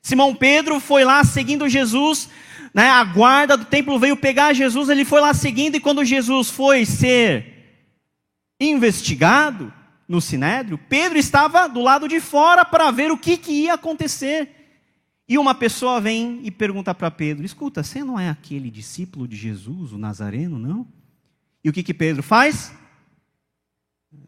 Simão 0.02 0.34
Pedro 0.34 0.78
foi 0.80 1.02
lá 1.02 1.24
seguindo 1.24 1.66
Jesus, 1.66 2.28
né, 2.74 2.90
a 2.90 3.02
guarda 3.02 3.56
do 3.56 3.64
templo 3.64 3.98
veio 3.98 4.18
pegar 4.18 4.52
Jesus, 4.52 4.90
ele 4.90 5.06
foi 5.06 5.22
lá 5.22 5.32
seguindo, 5.32 5.76
e 5.76 5.80
quando 5.80 6.04
Jesus 6.04 6.50
foi 6.50 6.84
ser 6.84 7.80
investigado 8.60 9.72
no 10.06 10.20
sinédrio, 10.20 10.76
Pedro 10.76 11.18
estava 11.18 11.68
do 11.68 11.80
lado 11.80 12.06
de 12.06 12.20
fora 12.20 12.66
para 12.66 12.90
ver 12.90 13.10
o 13.10 13.16
que, 13.16 13.38
que 13.38 13.52
ia 13.52 13.74
acontecer. 13.74 14.59
E 15.30 15.38
uma 15.38 15.54
pessoa 15.54 16.00
vem 16.00 16.40
e 16.42 16.50
pergunta 16.50 16.92
para 16.92 17.08
Pedro: 17.08 17.44
Escuta, 17.44 17.84
você 17.84 18.02
não 18.02 18.18
é 18.18 18.28
aquele 18.28 18.68
discípulo 18.68 19.28
de 19.28 19.36
Jesus, 19.36 19.92
o 19.92 19.98
Nazareno, 19.98 20.58
não? 20.58 20.88
E 21.62 21.70
o 21.70 21.72
que, 21.72 21.84
que 21.84 21.94
Pedro 21.94 22.20
faz? 22.20 22.74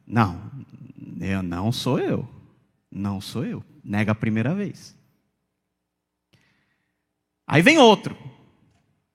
Não, 0.06 0.48
eu 1.20 1.42
não 1.42 1.72
sou 1.72 1.98
eu. 1.98 2.28
Não 2.88 3.20
sou 3.20 3.44
eu. 3.44 3.64
Nega 3.82 4.12
a 4.12 4.14
primeira 4.14 4.54
vez. 4.54 4.96
Aí 7.48 7.62
vem 7.62 7.78
outro. 7.78 8.16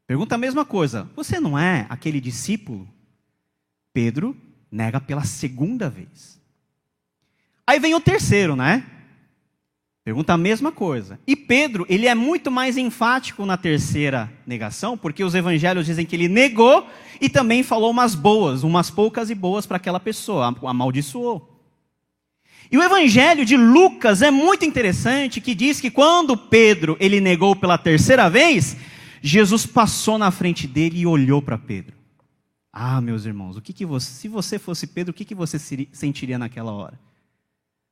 Pergunta 0.06 0.36
a 0.36 0.38
mesma 0.38 0.66
coisa. 0.66 1.10
Você 1.16 1.40
não 1.40 1.58
é 1.58 1.86
aquele 1.88 2.20
discípulo? 2.20 2.86
Pedro 3.94 4.36
nega 4.70 5.00
pela 5.00 5.24
segunda 5.24 5.90
vez. 5.90 6.38
Aí 7.66 7.80
vem 7.80 7.96
o 7.96 8.02
terceiro, 8.02 8.58
né? 8.58 8.97
Pergunta 10.08 10.32
a 10.32 10.38
mesma 10.38 10.72
coisa. 10.72 11.20
E 11.28 11.36
Pedro, 11.36 11.86
ele 11.90 12.08
é 12.08 12.16
muito 12.16 12.50
mais 12.50 12.78
enfático 12.78 13.46
na 13.46 13.58
terceira 13.58 14.32
negação, 14.46 14.98
porque 14.98 15.22
os 15.22 15.36
evangelhos 15.36 15.86
dizem 15.86 16.06
que 16.06 16.16
ele 16.16 16.30
negou 16.30 16.88
e 17.20 17.28
também 17.28 17.62
falou 17.62 17.92
umas 17.92 18.16
boas, 18.16 18.64
umas 18.64 18.90
poucas 18.90 19.30
e 19.30 19.36
boas 19.36 19.66
para 19.66 19.76
aquela 19.76 20.00
pessoa, 20.00 20.56
amaldiçoou. 20.64 21.62
E 22.72 22.78
o 22.78 22.82
evangelho 22.82 23.44
de 23.44 23.58
Lucas 23.58 24.22
é 24.22 24.32
muito 24.32 24.64
interessante, 24.64 25.42
que 25.42 25.54
diz 25.54 25.82
que 25.82 25.92
quando 25.92 26.38
Pedro 26.38 26.96
ele 27.02 27.20
negou 27.20 27.54
pela 27.54 27.78
terceira 27.78 28.30
vez, 28.30 28.78
Jesus 29.22 29.66
passou 29.66 30.18
na 30.18 30.32
frente 30.32 30.66
dele 30.68 31.00
e 31.00 31.06
olhou 31.06 31.42
para 31.42 31.58
Pedro. 31.58 31.98
Ah, 32.72 33.02
meus 33.02 33.26
irmãos, 33.26 33.58
o 33.58 33.62
que, 33.62 33.74
que 33.74 33.86
você, 33.86 34.10
se 34.10 34.30
você 34.30 34.58
fosse 34.58 34.88
Pedro, 34.88 35.12
o 35.12 35.14
que, 35.14 35.26
que 35.26 35.36
você 35.36 35.60
sentiria 35.92 36.40
naquela 36.40 36.72
hora? 36.72 36.98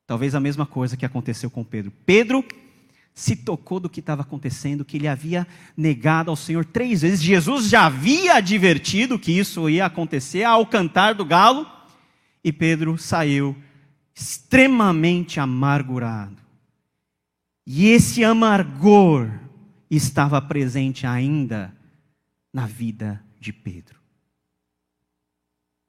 Talvez 0.07 0.35
a 0.35 0.39
mesma 0.39 0.65
coisa 0.65 0.95
que 0.95 1.05
aconteceu 1.05 1.49
com 1.49 1.63
Pedro. 1.63 1.91
Pedro 2.05 2.45
se 3.13 3.35
tocou 3.35 3.79
do 3.79 3.89
que 3.89 4.01
estava 4.01 4.23
acontecendo, 4.23 4.83
que 4.83 4.97
ele 4.97 5.07
havia 5.07 5.47
negado 5.75 6.29
ao 6.29 6.35
Senhor 6.35 6.65
três 6.65 7.01
vezes. 7.01 7.23
Jesus 7.23 7.69
já 7.69 7.85
havia 7.85 8.35
advertido 8.35 9.17
que 9.17 9.31
isso 9.31 9.69
ia 9.69 9.85
acontecer 9.85 10.43
ao 10.43 10.65
cantar 10.65 11.15
do 11.15 11.23
galo, 11.23 11.65
e 12.43 12.51
Pedro 12.51 12.97
saiu 12.97 13.55
extremamente 14.13 15.39
amargurado. 15.39 16.37
E 17.65 17.87
esse 17.87 18.23
amargor 18.23 19.31
estava 19.89 20.41
presente 20.41 21.07
ainda 21.07 21.73
na 22.53 22.67
vida 22.67 23.23
de 23.39 23.51
Pedro. 23.51 24.04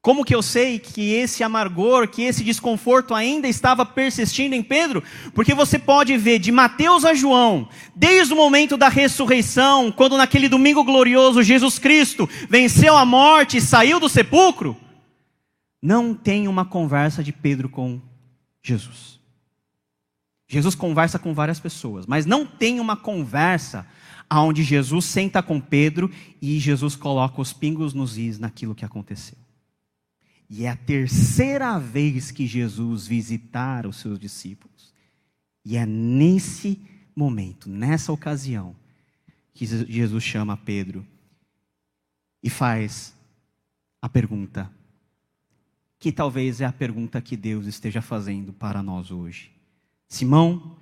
Como 0.07 0.25
que 0.25 0.37
eu 0.37 0.41
sei 0.41 0.79
que 0.79 1.15
esse 1.15 1.43
amargor, 1.43 2.07
que 2.07 2.23
esse 2.23 2.45
desconforto 2.45 3.13
ainda 3.13 3.49
estava 3.49 3.85
persistindo 3.85 4.55
em 4.55 4.63
Pedro? 4.63 5.03
Porque 5.35 5.53
você 5.53 5.81
pode 5.81 6.17
ver 6.17 6.39
de 6.39 6.53
Mateus 6.53 7.05
a 7.05 7.13
João, 7.13 7.69
desde 7.93 8.33
o 8.33 8.37
momento 8.37 8.77
da 8.77 8.89
ressurreição, 8.89 9.91
quando 9.91 10.17
naquele 10.17 10.49
domingo 10.49 10.85
glorioso 10.85 11.43
Jesus 11.43 11.81
Cristo 11.81 12.31
venceu 12.49 12.97
a 12.97 13.05
morte 13.05 13.57
e 13.57 13.61
saiu 13.61 13.99
do 13.99 14.09
sepulcro, 14.09 14.77
não 15.83 16.15
tem 16.15 16.47
uma 16.47 16.65
conversa 16.65 17.21
de 17.21 17.33
Pedro 17.33 17.69
com 17.69 18.01
Jesus. 18.63 19.19
Jesus 20.47 20.77
conversa 20.77 21.19
com 21.19 21.35
várias 21.35 21.59
pessoas, 21.59 22.07
mas 22.07 22.25
não 22.25 22.47
tem 22.47 22.79
uma 22.79 22.97
conversa 22.97 23.85
onde 24.33 24.63
Jesus 24.63 25.05
senta 25.05 25.43
com 25.43 25.61
Pedro 25.61 26.09
e 26.41 26.61
Jesus 26.61 26.95
coloca 26.95 27.41
os 27.41 27.53
pingos 27.53 27.93
nos 27.93 28.17
is 28.17 28.39
naquilo 28.39 28.73
que 28.73 28.85
aconteceu. 28.85 29.46
E 30.49 30.65
é 30.65 30.69
a 30.69 30.76
terceira 30.76 31.79
vez 31.79 32.31
que 32.31 32.47
Jesus 32.47 33.07
visitar 33.07 33.87
os 33.87 33.97
seus 33.97 34.19
discípulos. 34.19 34.95
E 35.65 35.76
é 35.76 35.85
nesse 35.85 36.81
momento, 37.15 37.69
nessa 37.69 38.12
ocasião, 38.12 38.76
que 39.53 39.67
Jesus 39.67 40.23
chama 40.23 40.57
Pedro 40.57 41.05
e 42.43 42.49
faz 42.49 43.15
a 44.00 44.09
pergunta, 44.09 44.71
que 45.99 46.12
talvez 46.12 46.61
é 46.61 46.65
a 46.65 46.73
pergunta 46.73 47.21
que 47.21 47.37
Deus 47.37 47.67
esteja 47.67 48.00
fazendo 48.00 48.53
para 48.53 48.83
nós 48.83 49.11
hoje. 49.11 49.50
Simão, 50.09 50.76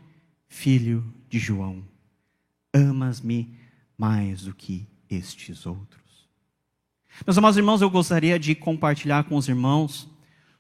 filho 0.47 1.03
de 1.29 1.39
João, 1.39 1.83
amas-me 2.75 3.57
mais 3.97 4.43
do 4.43 4.55
que 4.55 4.87
estes 5.09 5.65
outros? 5.65 6.04
Meus 7.27 7.39
amados 7.39 7.57
irmãos, 7.57 7.81
eu 7.81 7.89
gostaria 7.89 8.39
de 8.39 8.55
compartilhar 8.55 9.25
com 9.25 9.37
os 9.37 9.49
irmãos 9.49 10.09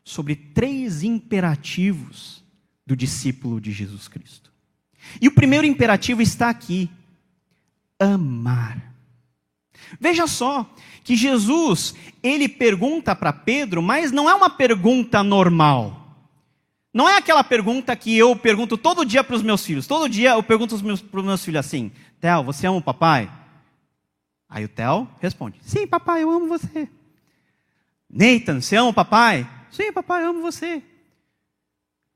sobre 0.04 0.36
três 0.36 1.02
imperativos 1.02 2.44
do 2.86 2.94
discípulo 2.94 3.60
de 3.60 3.72
Jesus 3.72 4.06
Cristo. 4.06 4.52
E 5.20 5.28
o 5.28 5.32
primeiro 5.32 5.66
imperativo 5.66 6.22
está 6.22 6.48
aqui: 6.48 6.88
amar. 7.98 8.94
Veja 10.00 10.26
só 10.26 10.68
que 11.02 11.16
Jesus, 11.16 11.94
ele 12.22 12.48
pergunta 12.48 13.14
para 13.14 13.32
Pedro, 13.32 13.82
mas 13.82 14.10
não 14.10 14.28
é 14.28 14.34
uma 14.34 14.48
pergunta 14.48 15.22
normal. 15.22 16.00
Não 16.92 17.08
é 17.08 17.16
aquela 17.16 17.42
pergunta 17.42 17.94
que 17.96 18.16
eu 18.16 18.36
pergunto 18.36 18.78
todo 18.78 19.04
dia 19.04 19.24
para 19.24 19.36
os 19.36 19.42
meus 19.42 19.66
filhos. 19.66 19.86
Todo 19.86 20.08
dia 20.08 20.30
eu 20.30 20.42
pergunto 20.42 20.78
para 20.78 21.20
os 21.20 21.26
meus 21.26 21.44
filhos 21.44 21.66
assim: 21.66 21.90
Theo, 22.20 22.44
você 22.44 22.66
ama 22.66 22.78
o 22.78 22.82
papai? 22.82 23.28
Aí 24.54 24.64
o 24.64 24.68
Theo 24.68 25.08
responde: 25.20 25.58
Sim, 25.62 25.84
papai, 25.84 26.22
eu 26.22 26.30
amo 26.30 26.46
você. 26.46 26.88
Nathan, 28.08 28.60
você 28.60 28.76
ama 28.76 28.90
o 28.90 28.94
papai? 28.94 29.50
Sim, 29.68 29.92
papai, 29.92 30.22
eu 30.22 30.30
amo 30.30 30.42
você. 30.42 30.80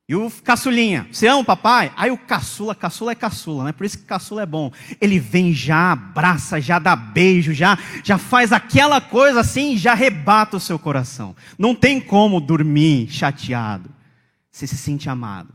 E 0.08 0.14
o 0.14 0.30
caçulinha, 0.44 1.08
você 1.10 1.26
ama 1.26 1.40
o 1.40 1.44
papai? 1.44 1.92
Aí 1.96 2.12
o 2.12 2.16
caçula, 2.16 2.76
caçula 2.76 3.10
é 3.10 3.16
caçula, 3.16 3.64
né? 3.64 3.72
Por 3.72 3.84
isso 3.84 3.98
que 3.98 4.04
caçula 4.04 4.42
é 4.42 4.46
bom. 4.46 4.70
Ele 5.00 5.18
vem, 5.18 5.52
já 5.52 5.90
abraça, 5.90 6.60
já 6.60 6.78
dá 6.78 6.94
beijo, 6.94 7.52
já, 7.52 7.76
já 8.04 8.16
faz 8.16 8.52
aquela 8.52 9.00
coisa 9.00 9.40
assim, 9.40 9.76
já 9.76 9.90
arrebata 9.90 10.56
o 10.56 10.60
seu 10.60 10.78
coração. 10.78 11.34
Não 11.58 11.74
tem 11.74 12.00
como 12.00 12.40
dormir 12.40 13.10
chateado. 13.10 13.90
Você 14.48 14.64
se 14.64 14.76
sente 14.76 15.10
amado. 15.10 15.52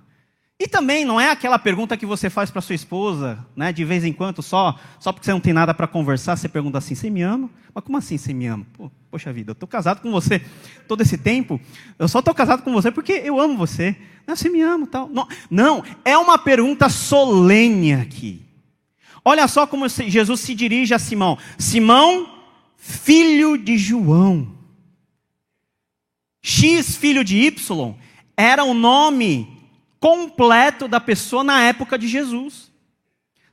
E 0.60 0.68
também 0.68 1.04
não 1.04 1.20
é 1.20 1.32
aquela 1.32 1.58
pergunta 1.58 1.98
que 1.98 2.06
você 2.06 2.30
faz 2.30 2.52
para 2.52 2.62
sua 2.62 2.76
esposa, 2.76 3.44
né, 3.56 3.74
de 3.74 3.84
vez 3.84 4.04
em 4.04 4.14
quando, 4.14 4.42
só, 4.42 4.80
só 5.00 5.12
porque 5.12 5.26
você 5.26 5.32
não 5.32 5.40
tem 5.40 5.52
nada 5.52 5.74
para 5.74 5.88
conversar, 5.88 6.36
você 6.36 6.48
pergunta 6.48 6.78
assim: 6.78 6.96
você 6.96 7.10
me 7.10 7.22
ama? 7.22 7.50
Mas 7.74 7.84
como 7.84 7.98
assim 7.98 8.18
você 8.18 8.34
me 8.34 8.46
ama? 8.46 8.66
Pô, 8.74 8.92
poxa 9.10 9.34
vida, 9.34 9.52
eu 9.52 9.54
estou 9.54 9.68
casado 9.68 10.02
com 10.02 10.12
você 10.12 10.42
todo 10.88 11.02
esse 11.02 11.18
tempo, 11.18 11.60
eu 11.98 12.08
só 12.08 12.20
estou 12.20 12.34
casado 12.34 12.62
com 12.62 12.72
você 12.72 12.92
porque 12.92 13.14
eu 13.14 13.40
amo 13.40 13.58
você. 13.58 13.96
Não, 14.26 14.36
você 14.36 14.50
me 14.50 14.62
ama 14.62 14.88
tal. 14.88 15.10
Não, 15.10 15.28
não, 15.50 15.84
é 16.06 16.18
uma 16.18 16.38
pergunta 16.38 16.88
solene 16.88 17.94
aqui. 17.94 18.42
Olha 19.26 19.48
só 19.48 19.66
como 19.68 19.90
Jesus 19.90 20.40
se 20.40 20.54
dirige 20.54 20.94
a 20.94 21.00
Simão: 21.00 21.38
Simão, 21.58 22.30
filho 22.78 23.58
de 23.58 23.78
João. 23.78 24.54
X, 26.42 26.96
filho 26.98 27.24
de 27.24 27.38
Y, 27.38 27.96
era 28.36 28.66
o 28.66 28.74
nome 28.74 29.53
completo 30.04 30.86
da 30.86 31.00
pessoa 31.00 31.46
na 31.46 31.62
época 31.62 31.98
de 31.98 32.10
Jesus. 32.10 32.70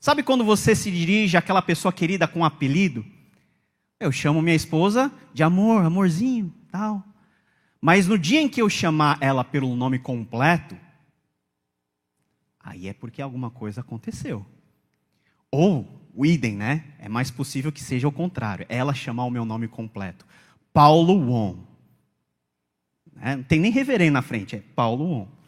Sabe 0.00 0.21
quando 0.21 0.45
você 0.45 0.75
se 0.75 0.90
dirige 0.90 1.37
àquela 1.37 1.62
pessoa 1.62 1.92
querida 1.92 2.26
com 2.26 2.40
um 2.40 2.45
apelido? 2.45 3.07
Eu 4.00 4.11
chamo 4.11 4.42
minha 4.42 4.57
esposa 4.57 5.12
de 5.33 5.45
amor, 5.45 5.85
amorzinho, 5.85 6.52
tal. 6.73 7.04
Mas 7.80 8.09
no 8.09 8.19
dia 8.19 8.40
em 8.40 8.49
que 8.49 8.61
eu 8.61 8.69
chamar 8.69 9.16
ela 9.21 9.45
pelo 9.45 9.76
nome 9.76 10.00
completo, 10.00 10.76
aí 12.59 12.88
é 12.88 12.92
porque 12.92 13.23
alguma 13.23 13.52
coisa 13.52 13.80
aconteceu. 13.80 14.45
Ou, 15.52 16.11
o 16.12 16.26
idem, 16.26 16.57
né? 16.57 16.85
É 16.99 17.09
mais 17.09 17.30
possível 17.30 17.71
que 17.71 17.80
seja 17.80 18.09
o 18.09 18.12
contrário. 18.12 18.66
Ela 18.69 18.92
chamar 18.92 19.25
o 19.25 19.30
meu 19.30 19.45
nome 19.45 19.69
completo. 19.69 20.26
Paulo 20.73 21.14
Won. 21.30 21.59
É, 23.21 23.37
não 23.37 23.45
tem 23.45 23.61
nem 23.61 23.71
reverendo 23.71 24.14
na 24.14 24.23
frente, 24.23 24.57
é 24.57 24.62
Paulo 24.75 25.04
Won. 25.04 25.39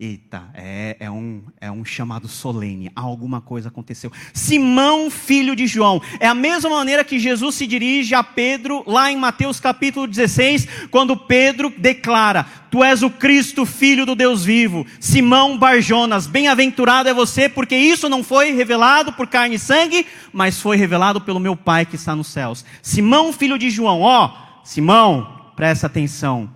Eita, 0.00 0.48
é, 0.54 0.96
é, 1.00 1.10
um, 1.10 1.42
é 1.60 1.68
um 1.72 1.84
chamado 1.84 2.28
solene, 2.28 2.88
alguma 2.94 3.40
coisa 3.40 3.66
aconteceu. 3.66 4.12
Simão, 4.32 5.10
filho 5.10 5.56
de 5.56 5.66
João, 5.66 6.00
é 6.20 6.28
a 6.28 6.36
mesma 6.36 6.70
maneira 6.70 7.02
que 7.02 7.18
Jesus 7.18 7.56
se 7.56 7.66
dirige 7.66 8.14
a 8.14 8.22
Pedro, 8.22 8.84
lá 8.86 9.10
em 9.10 9.16
Mateus 9.16 9.58
capítulo 9.58 10.06
16, 10.06 10.68
quando 10.92 11.16
Pedro 11.16 11.74
declara: 11.76 12.46
Tu 12.70 12.84
és 12.84 13.02
o 13.02 13.10
Cristo, 13.10 13.66
filho 13.66 14.06
do 14.06 14.14
Deus 14.14 14.44
vivo. 14.44 14.86
Simão 15.00 15.58
Barjonas, 15.58 16.28
bem-aventurado 16.28 17.08
é 17.08 17.12
você, 17.12 17.48
porque 17.48 17.76
isso 17.76 18.08
não 18.08 18.22
foi 18.22 18.52
revelado 18.52 19.12
por 19.14 19.26
carne 19.26 19.56
e 19.56 19.58
sangue, 19.58 20.06
mas 20.32 20.60
foi 20.60 20.76
revelado 20.76 21.20
pelo 21.20 21.40
meu 21.40 21.56
Pai 21.56 21.84
que 21.84 21.96
está 21.96 22.14
nos 22.14 22.28
céus. 22.28 22.64
Simão, 22.80 23.32
filho 23.32 23.58
de 23.58 23.68
João, 23.68 24.02
ó, 24.02 24.32
Simão, 24.62 25.50
presta 25.56 25.88
atenção, 25.88 26.48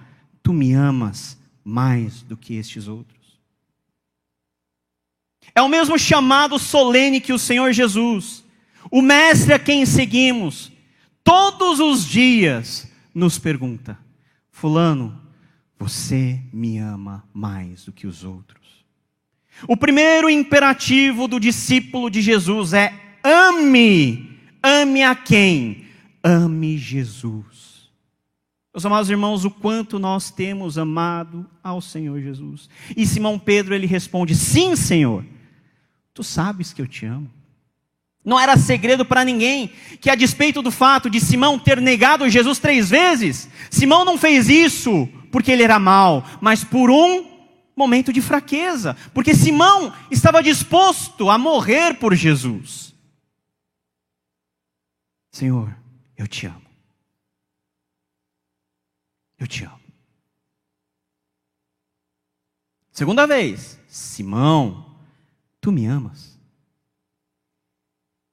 tu 0.45 0.53
me 0.53 0.73
amas 0.75 1.37
mais 1.65 2.23
do 2.23 2.37
que 2.37 2.55
estes 2.55 2.87
outros. 2.87 3.12
É 5.55 5.61
o 5.61 5.69
mesmo 5.69 5.99
chamado 5.99 6.59
solene 6.59 7.21
que 7.21 7.33
o 7.33 7.39
Senhor 7.39 7.73
Jesus, 7.73 8.45
o 8.91 9.03
Mestre 9.03 9.53
a 9.53 9.59
quem 9.59 9.85
seguimos, 9.85 10.73
todos 11.23 11.79
os 11.79 12.07
dias 12.07 12.91
nos 13.15 13.39
pergunta: 13.39 13.99
Fulano, 14.51 15.21
você 15.79 16.41
me 16.53 16.79
ama 16.79 17.25
mais 17.35 17.85
do 17.85 17.93
que 17.93 18.07
os 18.07 18.25
outros? 18.25 18.63
O 19.69 19.77
primeiro 19.77 20.31
imperativo 20.31 21.29
do 21.29 21.39
discípulo 21.39 22.11
de 22.11 22.23
Jesus 22.23 22.73
é: 22.73 22.95
ame. 23.23 24.31
Ame 24.63 25.03
a 25.03 25.15
quem? 25.15 25.87
Ame 26.23 26.79
Jesus. 26.79 27.91
Meus 28.73 28.87
amados 28.87 29.11
irmãos, 29.11 29.45
o 29.45 29.51
quanto 29.51 29.99
nós 29.99 30.31
temos 30.31 30.79
amado 30.79 31.47
ao 31.63 31.81
Senhor 31.81 32.21
Jesus. 32.21 32.71
E 32.97 33.05
Simão 33.05 33.39
Pedro 33.39 33.75
ele 33.75 33.87
responde: 33.87 34.35
Sim, 34.35 34.75
Senhor. 34.77 35.25
Tu 36.15 36.23
sabes 36.23 36.73
que 36.73 36.83
eu 36.83 36.87
te 36.87 37.07
amo. 37.07 37.31
Não 38.25 38.39
era 38.39 38.57
segredo 38.57 39.05
para 39.05 39.25
ninguém 39.25 39.69
que, 40.01 40.09
a 40.09 40.15
despeito 40.15 40.63
do 40.63 40.71
fato 40.71 41.11
de 41.11 41.21
Simão 41.21 41.59
ter 41.59 41.81
negado 41.81 42.29
Jesus 42.29 42.59
três 42.59 42.89
vezes, 42.89 43.49
Simão 43.71 44.05
não 44.05 44.17
fez 44.17 44.49
isso 44.49 45.09
porque 45.31 45.51
ele 45.51 45.63
era 45.63 45.79
mau, 45.79 46.25
mas 46.41 46.63
por 46.63 46.91
um 46.91 47.33
momento 47.75 48.13
de 48.13 48.21
fraqueza, 48.21 48.97
porque 49.13 49.35
Simão 49.35 49.93
estava 50.11 50.43
disposto 50.43 51.31
a 51.31 51.39
morrer 51.39 51.95
por 51.95 52.15
Jesus. 52.15 52.95
Senhor, 55.33 55.75
eu 56.17 56.29
te 56.29 56.47
amo. 56.47 56.63
Eu 59.39 59.47
te 59.49 59.65
amo. 59.65 59.81
Segunda 62.93 63.27
vez, 63.27 63.81
Simão, 63.89 64.92
Tu 65.63 65.71
me 65.71 65.87
amas? 65.87 66.37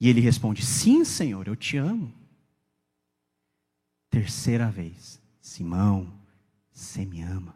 E 0.02 0.10
ele 0.10 0.20
responde: 0.20 0.66
Sim, 0.66 1.06
Senhor, 1.06 1.48
eu 1.48 1.56
te 1.56 1.78
amo. 1.78 2.12
Terceira 4.10 4.72
vez, 4.72 5.22
Simão, 5.40 6.12
você 6.74 7.06
me 7.06 7.22
ama. 7.22 7.56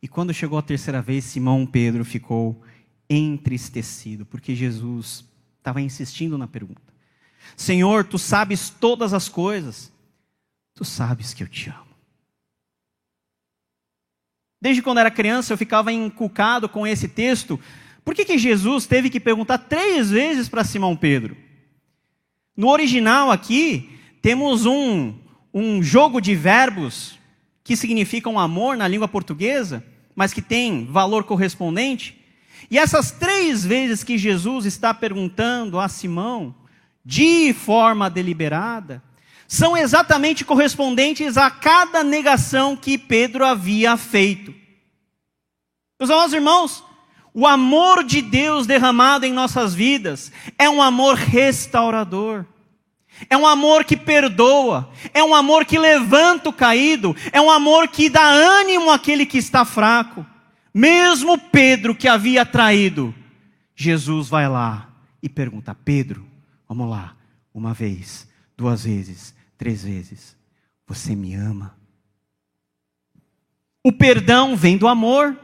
E 0.00 0.06
quando 0.06 0.32
chegou 0.32 0.56
a 0.56 0.62
terceira 0.62 1.02
vez, 1.02 1.24
Simão 1.24 1.66
Pedro 1.66 2.04
ficou 2.04 2.62
entristecido, 3.10 4.24
porque 4.24 4.54
Jesus 4.54 5.24
estava 5.58 5.80
insistindo 5.80 6.38
na 6.38 6.46
pergunta: 6.46 6.94
Senhor, 7.56 8.04
tu 8.04 8.16
sabes 8.16 8.70
todas 8.70 9.12
as 9.12 9.28
coisas, 9.28 9.92
tu 10.72 10.84
sabes 10.84 11.34
que 11.34 11.42
eu 11.42 11.48
te 11.48 11.68
amo. 11.68 11.84
Desde 14.60 14.82
quando 14.82 14.98
era 14.98 15.10
criança, 15.10 15.52
eu 15.52 15.58
ficava 15.58 15.92
encucado 15.92 16.68
com 16.68 16.86
esse 16.86 17.08
texto, 17.08 17.60
por 18.06 18.14
que, 18.14 18.24
que 18.24 18.38
Jesus 18.38 18.86
teve 18.86 19.10
que 19.10 19.18
perguntar 19.18 19.58
três 19.58 20.12
vezes 20.12 20.48
para 20.48 20.62
Simão 20.62 20.94
Pedro? 20.94 21.36
No 22.56 22.68
original 22.68 23.32
aqui, 23.32 23.98
temos 24.22 24.64
um, 24.64 25.12
um 25.52 25.82
jogo 25.82 26.20
de 26.20 26.32
verbos 26.32 27.18
que 27.64 27.74
significam 27.74 28.38
amor 28.38 28.76
na 28.76 28.86
língua 28.86 29.08
portuguesa, 29.08 29.84
mas 30.14 30.32
que 30.32 30.40
tem 30.40 30.86
valor 30.86 31.24
correspondente. 31.24 32.16
E 32.70 32.78
essas 32.78 33.10
três 33.10 33.66
vezes 33.66 34.04
que 34.04 34.16
Jesus 34.16 34.66
está 34.66 34.94
perguntando 34.94 35.80
a 35.80 35.88
Simão, 35.88 36.54
de 37.04 37.52
forma 37.52 38.08
deliberada, 38.08 39.02
são 39.48 39.76
exatamente 39.76 40.44
correspondentes 40.44 41.36
a 41.36 41.50
cada 41.50 42.04
negação 42.04 42.76
que 42.76 42.96
Pedro 42.96 43.44
havia 43.44 43.96
feito. 43.96 44.54
Meus 45.98 46.08
amados 46.08 46.32
irmãos, 46.32 46.85
o 47.36 47.46
amor 47.46 48.02
de 48.02 48.22
Deus 48.22 48.66
derramado 48.66 49.26
em 49.26 49.32
nossas 49.32 49.74
vidas 49.74 50.32
é 50.56 50.70
um 50.70 50.80
amor 50.80 51.16
restaurador. 51.16 52.46
É 53.28 53.36
um 53.36 53.46
amor 53.46 53.84
que 53.84 53.94
perdoa, 53.94 54.90
é 55.12 55.22
um 55.22 55.34
amor 55.34 55.66
que 55.66 55.78
levanta 55.78 56.48
o 56.48 56.52
caído, 56.52 57.14
é 57.30 57.40
um 57.40 57.50
amor 57.50 57.88
que 57.88 58.08
dá 58.08 58.26
ânimo 58.26 58.90
àquele 58.90 59.26
que 59.26 59.36
está 59.36 59.66
fraco. 59.66 60.24
Mesmo 60.72 61.38
Pedro 61.38 61.94
que 61.94 62.08
havia 62.08 62.44
traído, 62.44 63.14
Jesus 63.74 64.28
vai 64.28 64.48
lá 64.48 64.88
e 65.22 65.28
pergunta: 65.28 65.74
Pedro, 65.74 66.26
vamos 66.66 66.88
lá, 66.88 67.16
uma 67.52 67.74
vez, 67.74 68.26
duas 68.56 68.84
vezes, 68.84 69.34
três 69.58 69.84
vezes, 69.84 70.34
você 70.86 71.14
me 71.14 71.34
ama? 71.34 71.76
O 73.84 73.92
perdão 73.92 74.56
vem 74.56 74.78
do 74.78 74.88
amor. 74.88 75.38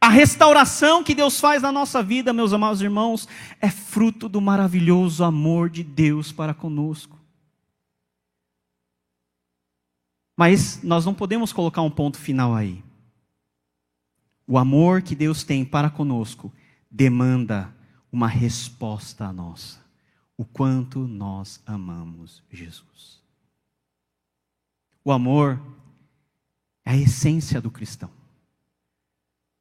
A 0.00 0.08
restauração 0.08 1.04
que 1.04 1.14
Deus 1.14 1.38
faz 1.38 1.60
na 1.60 1.70
nossa 1.70 2.02
vida, 2.02 2.32
meus 2.32 2.54
amados 2.54 2.80
irmãos, 2.80 3.28
é 3.60 3.70
fruto 3.70 4.30
do 4.30 4.40
maravilhoso 4.40 5.22
amor 5.22 5.68
de 5.68 5.84
Deus 5.84 6.32
para 6.32 6.54
conosco. 6.54 7.20
Mas 10.34 10.82
nós 10.82 11.04
não 11.04 11.12
podemos 11.12 11.52
colocar 11.52 11.82
um 11.82 11.90
ponto 11.90 12.16
final 12.16 12.54
aí. 12.54 12.82
O 14.46 14.56
amor 14.56 15.02
que 15.02 15.14
Deus 15.14 15.44
tem 15.44 15.66
para 15.66 15.90
conosco 15.90 16.50
demanda 16.90 17.70
uma 18.10 18.26
resposta 18.26 19.26
a 19.26 19.32
nossa. 19.34 19.84
O 20.34 20.46
quanto 20.46 21.00
nós 21.00 21.62
amamos 21.66 22.42
Jesus. 22.50 23.20
O 25.04 25.12
amor 25.12 25.60
é 26.86 26.92
a 26.92 26.96
essência 26.96 27.60
do 27.60 27.70
cristão. 27.70 28.19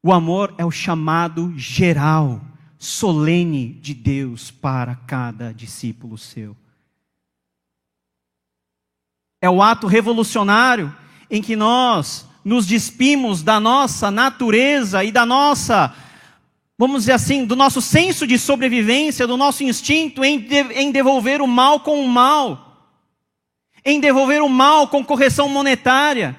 O 0.01 0.13
amor 0.13 0.55
é 0.57 0.65
o 0.65 0.71
chamado 0.71 1.53
geral, 1.57 2.41
solene 2.77 3.73
de 3.73 3.93
Deus 3.93 4.49
para 4.49 4.95
cada 4.95 5.53
discípulo 5.53 6.17
seu. 6.17 6.55
É 9.41 9.49
o 9.49 9.61
ato 9.61 9.87
revolucionário 9.87 10.95
em 11.29 11.41
que 11.41 11.55
nós 11.55 12.25
nos 12.43 12.65
despimos 12.65 13.43
da 13.43 13.59
nossa 13.59 14.09
natureza 14.09 15.03
e 15.03 15.11
da 15.11 15.25
nossa, 15.25 15.93
vamos 16.77 17.01
dizer 17.01 17.13
assim, 17.13 17.45
do 17.45 17.55
nosso 17.55 17.81
senso 17.81 18.25
de 18.25 18.39
sobrevivência, 18.39 19.27
do 19.27 19.35
nosso 19.35 19.65
instinto 19.65 20.23
em, 20.23 20.47
em 20.75 20.91
devolver 20.91 21.41
o 21.41 21.47
mal 21.47 21.81
com 21.81 22.01
o 22.01 22.07
mal, 22.07 22.93
em 23.83 23.99
devolver 23.99 24.41
o 24.41 24.49
mal 24.49 24.87
com 24.87 25.03
correção 25.03 25.49
monetária 25.49 26.37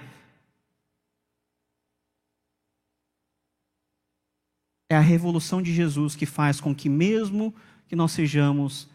É 4.90 4.96
a 4.96 5.00
revolução 5.00 5.62
de 5.62 5.72
Jesus 5.72 6.14
que 6.14 6.26
faz 6.26 6.60
com 6.60 6.74
que, 6.74 6.88
mesmo 6.88 7.54
que 7.86 7.96
nós 7.96 8.12
sejamos, 8.12 8.90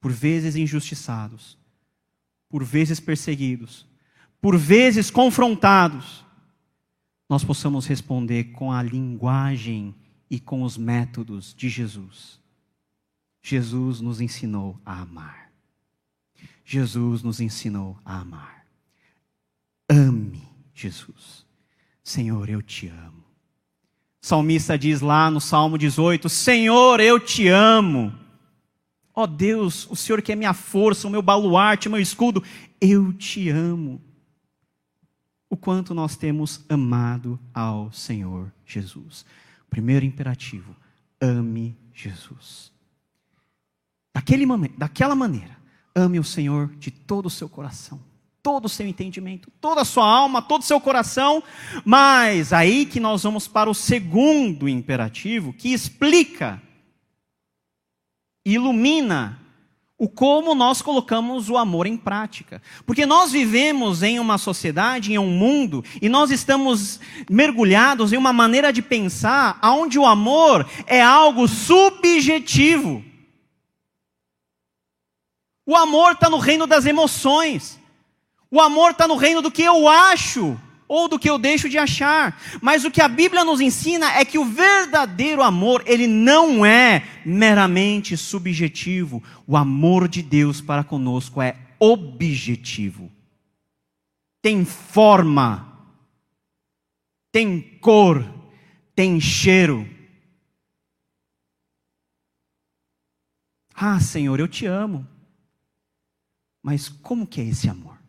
por 0.00 0.12
vezes, 0.12 0.56
injustiçados, 0.56 1.58
por 2.48 2.64
vezes 2.64 3.00
perseguidos, 3.00 3.86
por 4.40 4.56
vezes 4.56 5.10
confrontados, 5.10 6.24
nós 7.28 7.44
possamos 7.44 7.86
responder 7.86 8.44
com 8.52 8.72
a 8.72 8.82
linguagem 8.82 9.94
e 10.30 10.40
com 10.40 10.62
os 10.62 10.78
métodos 10.78 11.52
de 11.52 11.68
Jesus. 11.68 12.40
Jesus 13.42 14.00
nos 14.00 14.20
ensinou 14.20 14.80
a 14.86 15.00
amar. 15.00 15.50
Jesus 16.64 17.22
nos 17.22 17.40
ensinou 17.40 17.98
a 18.04 18.20
amar. 18.20 18.64
Ame 19.88 20.42
Jesus. 20.72 21.44
Senhor, 22.04 22.48
eu 22.48 22.62
te 22.62 22.86
amo. 22.86 23.29
O 24.22 24.26
salmista 24.26 24.78
diz 24.78 25.00
lá 25.00 25.30
no 25.30 25.40
Salmo 25.40 25.78
18: 25.78 26.28
Senhor, 26.28 27.00
eu 27.00 27.18
te 27.18 27.48
amo. 27.48 28.12
Ó 29.14 29.24
oh 29.24 29.26
Deus, 29.26 29.88
o 29.90 29.96
Senhor 29.96 30.22
que 30.22 30.32
é 30.32 30.36
minha 30.36 30.54
força, 30.54 31.08
o 31.08 31.10
meu 31.10 31.22
baluarte, 31.22 31.88
o 31.88 31.90
meu 31.90 32.00
escudo, 32.00 32.42
eu 32.80 33.12
te 33.12 33.48
amo. 33.48 34.00
O 35.48 35.56
quanto 35.56 35.94
nós 35.94 36.16
temos 36.16 36.64
amado 36.68 37.38
ao 37.52 37.90
Senhor 37.92 38.52
Jesus. 38.64 39.24
Primeiro 39.68 40.04
imperativo: 40.04 40.76
ame 41.20 41.76
Jesus. 41.94 42.70
Daquele 44.14 44.44
daquela 44.76 45.14
maneira, 45.14 45.56
ame 45.94 46.18
o 46.18 46.24
Senhor 46.24 46.68
de 46.78 46.90
todo 46.90 47.26
o 47.26 47.30
seu 47.30 47.48
coração, 47.48 48.00
todo 48.42 48.66
o 48.66 48.68
seu 48.68 48.86
entendimento, 48.86 49.50
toda 49.60 49.82
a 49.82 49.84
sua 49.84 50.04
alma, 50.04 50.42
todo 50.42 50.62
o 50.62 50.64
seu 50.64 50.80
coração. 50.80 51.42
Mas 51.84 52.52
aí 52.52 52.86
que 52.86 53.00
nós 53.00 53.22
vamos 53.22 53.46
para 53.46 53.70
o 53.70 53.74
segundo 53.74 54.68
imperativo, 54.68 55.52
que 55.52 55.72
explica, 55.72 56.60
ilumina 58.44 59.38
o 60.00 60.08
como 60.08 60.54
nós 60.54 60.80
colocamos 60.80 61.50
o 61.50 61.58
amor 61.58 61.86
em 61.86 61.96
prática. 61.96 62.62
Porque 62.86 63.04
nós 63.04 63.32
vivemos 63.32 64.02
em 64.02 64.18
uma 64.18 64.38
sociedade, 64.38 65.12
em 65.12 65.18
um 65.18 65.28
mundo, 65.28 65.84
e 66.00 66.08
nós 66.08 66.30
estamos 66.30 66.98
mergulhados 67.28 68.10
em 68.10 68.16
uma 68.16 68.32
maneira 68.32 68.72
de 68.72 68.80
pensar 68.80 69.58
onde 69.62 69.98
o 69.98 70.06
amor 70.06 70.66
é 70.86 71.02
algo 71.02 71.46
subjetivo. 71.46 73.04
O 75.66 75.76
amor 75.76 76.12
está 76.12 76.30
no 76.30 76.38
reino 76.38 76.66
das 76.66 76.86
emoções. 76.86 77.79
O 78.50 78.60
amor 78.60 78.90
está 78.90 79.06
no 79.06 79.16
reino 79.16 79.40
do 79.40 79.50
que 79.50 79.62
eu 79.62 79.88
acho 79.88 80.58
ou 80.88 81.06
do 81.06 81.20
que 81.20 81.30
eu 81.30 81.38
deixo 81.38 81.68
de 81.68 81.78
achar. 81.78 82.36
Mas 82.60 82.84
o 82.84 82.90
que 82.90 83.00
a 83.00 83.06
Bíblia 83.06 83.44
nos 83.44 83.60
ensina 83.60 84.12
é 84.18 84.24
que 84.24 84.36
o 84.36 84.44
verdadeiro 84.44 85.40
amor, 85.40 85.84
ele 85.86 86.08
não 86.08 86.66
é 86.66 87.06
meramente 87.24 88.16
subjetivo. 88.16 89.22
O 89.46 89.56
amor 89.56 90.08
de 90.08 90.20
Deus 90.20 90.60
para 90.60 90.82
conosco 90.82 91.40
é 91.40 91.56
objetivo. 91.78 93.08
Tem 94.42 94.64
forma, 94.64 95.80
tem 97.30 97.60
cor, 97.78 98.28
tem 98.92 99.20
cheiro. 99.20 99.88
Ah, 103.72 104.00
Senhor, 104.00 104.40
eu 104.40 104.48
te 104.48 104.66
amo. 104.66 105.06
Mas 106.60 106.88
como 106.88 107.28
que 107.28 107.40
é 107.40 107.44
esse 107.44 107.68
amor? 107.68 107.99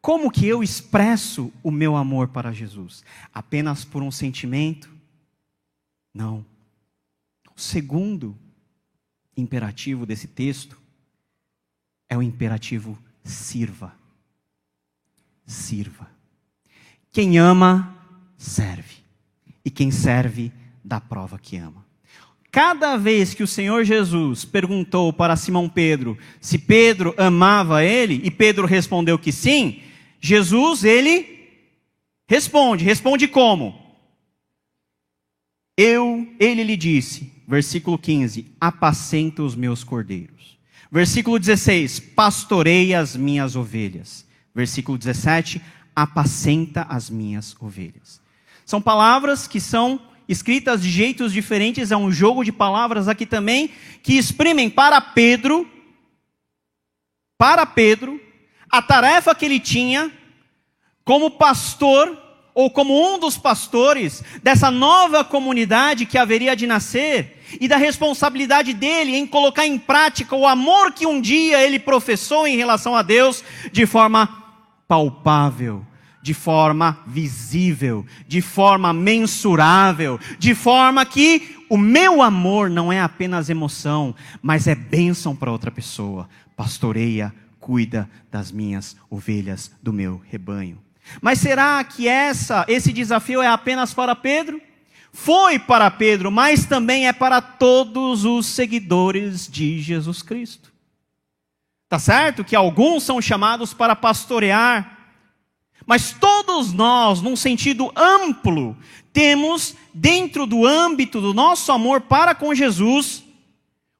Como 0.00 0.30
que 0.30 0.46
eu 0.46 0.62
expresso 0.62 1.52
o 1.62 1.70
meu 1.70 1.96
amor 1.96 2.28
para 2.28 2.52
Jesus? 2.52 3.04
Apenas 3.32 3.84
por 3.84 4.02
um 4.02 4.10
sentimento? 4.10 4.90
Não. 6.14 6.44
O 7.54 7.60
segundo 7.60 8.36
imperativo 9.36 10.06
desse 10.06 10.28
texto 10.28 10.80
é 12.08 12.16
o 12.16 12.22
imperativo 12.22 12.98
sirva. 13.24 13.94
Sirva. 15.46 16.08
Quem 17.12 17.38
ama, 17.38 17.96
serve. 18.36 18.96
E 19.64 19.70
quem 19.70 19.90
serve, 19.90 20.52
dá 20.84 21.00
prova 21.00 21.38
que 21.38 21.56
ama. 21.56 21.84
Cada 22.50 22.96
vez 22.96 23.34
que 23.34 23.42
o 23.42 23.46
Senhor 23.46 23.84
Jesus 23.84 24.44
perguntou 24.44 25.12
para 25.12 25.36
Simão 25.36 25.68
Pedro 25.68 26.16
se 26.40 26.58
Pedro 26.58 27.14
amava 27.18 27.84
ele, 27.84 28.20
e 28.24 28.30
Pedro 28.30 28.66
respondeu 28.66 29.18
que 29.18 29.30
sim, 29.30 29.82
Jesus, 30.20 30.84
ele 30.84 31.48
responde, 32.26 32.84
responde 32.84 33.28
como? 33.28 33.88
Eu, 35.76 36.26
ele 36.40 36.64
lhe 36.64 36.76
disse, 36.76 37.32
versículo 37.46 37.98
15: 37.98 38.46
apacenta 38.60 39.42
os 39.42 39.54
meus 39.54 39.84
cordeiros. 39.84 40.58
Versículo 40.90 41.38
16: 41.38 42.00
pastorei 42.00 42.94
as 42.94 43.14
minhas 43.14 43.54
ovelhas. 43.54 44.26
Versículo 44.54 44.98
17: 44.98 45.62
apacenta 45.94 46.82
as 46.88 47.08
minhas 47.08 47.56
ovelhas. 47.60 48.20
São 48.64 48.80
palavras 48.80 49.46
que 49.46 49.60
são 49.60 50.00
escritas 50.28 50.82
de 50.82 50.90
jeitos 50.90 51.32
diferentes, 51.32 51.90
é 51.90 51.96
um 51.96 52.12
jogo 52.12 52.44
de 52.44 52.52
palavras 52.52 53.08
aqui 53.08 53.24
também, 53.24 53.70
que 54.02 54.18
exprimem 54.18 54.68
para 54.68 55.00
Pedro, 55.00 55.66
para 57.38 57.64
Pedro, 57.64 58.20
a 58.70 58.82
tarefa 58.82 59.34
que 59.34 59.44
ele 59.44 59.60
tinha 59.60 60.10
como 61.04 61.30
pastor 61.30 62.16
ou 62.54 62.68
como 62.68 63.14
um 63.14 63.18
dos 63.18 63.38
pastores 63.38 64.22
dessa 64.42 64.70
nova 64.70 65.24
comunidade 65.24 66.04
que 66.04 66.18
haveria 66.18 66.56
de 66.56 66.66
nascer 66.66 67.40
e 67.60 67.68
da 67.68 67.76
responsabilidade 67.76 68.74
dele 68.74 69.16
em 69.16 69.26
colocar 69.26 69.66
em 69.66 69.78
prática 69.78 70.34
o 70.34 70.46
amor 70.46 70.92
que 70.92 71.06
um 71.06 71.20
dia 71.20 71.62
ele 71.62 71.78
professou 71.78 72.46
em 72.46 72.56
relação 72.56 72.96
a 72.96 73.02
Deus 73.02 73.44
de 73.72 73.86
forma 73.86 74.44
palpável, 74.88 75.86
de 76.20 76.34
forma 76.34 76.98
visível, 77.06 78.04
de 78.26 78.42
forma 78.42 78.92
mensurável, 78.92 80.18
de 80.38 80.54
forma 80.54 81.06
que 81.06 81.56
o 81.70 81.78
meu 81.78 82.20
amor 82.20 82.68
não 82.68 82.92
é 82.92 83.00
apenas 83.00 83.48
emoção, 83.48 84.14
mas 84.42 84.66
é 84.66 84.74
bênção 84.74 85.36
para 85.36 85.52
outra 85.52 85.70
pessoa. 85.70 86.28
Pastoreia 86.56 87.32
cuida 87.68 88.08
das 88.30 88.50
minhas 88.50 88.96
ovelhas 89.10 89.70
do 89.82 89.92
meu 89.92 90.22
rebanho. 90.26 90.82
Mas 91.20 91.38
será 91.38 91.84
que 91.84 92.08
essa, 92.08 92.64
esse 92.66 92.94
desafio 92.94 93.42
é 93.42 93.46
apenas 93.46 93.92
para 93.92 94.16
Pedro? 94.16 94.58
Foi 95.12 95.58
para 95.58 95.90
Pedro, 95.90 96.32
mas 96.32 96.64
também 96.64 97.06
é 97.06 97.12
para 97.12 97.42
todos 97.42 98.24
os 98.24 98.46
seguidores 98.46 99.46
de 99.46 99.82
Jesus 99.82 100.22
Cristo. 100.22 100.72
Tá 101.90 101.98
certo 101.98 102.42
que 102.42 102.56
alguns 102.56 103.02
são 103.02 103.20
chamados 103.20 103.74
para 103.74 103.94
pastorear, 103.94 105.00
mas 105.84 106.10
todos 106.12 106.72
nós, 106.72 107.20
num 107.20 107.36
sentido 107.36 107.92
amplo, 107.94 108.74
temos 109.12 109.76
dentro 109.92 110.46
do 110.46 110.64
âmbito 110.64 111.20
do 111.20 111.34
nosso 111.34 111.70
amor 111.70 112.00
para 112.00 112.34
com 112.34 112.54
Jesus 112.54 113.22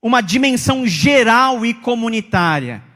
uma 0.00 0.22
dimensão 0.22 0.86
geral 0.86 1.66
e 1.66 1.74
comunitária 1.74 2.87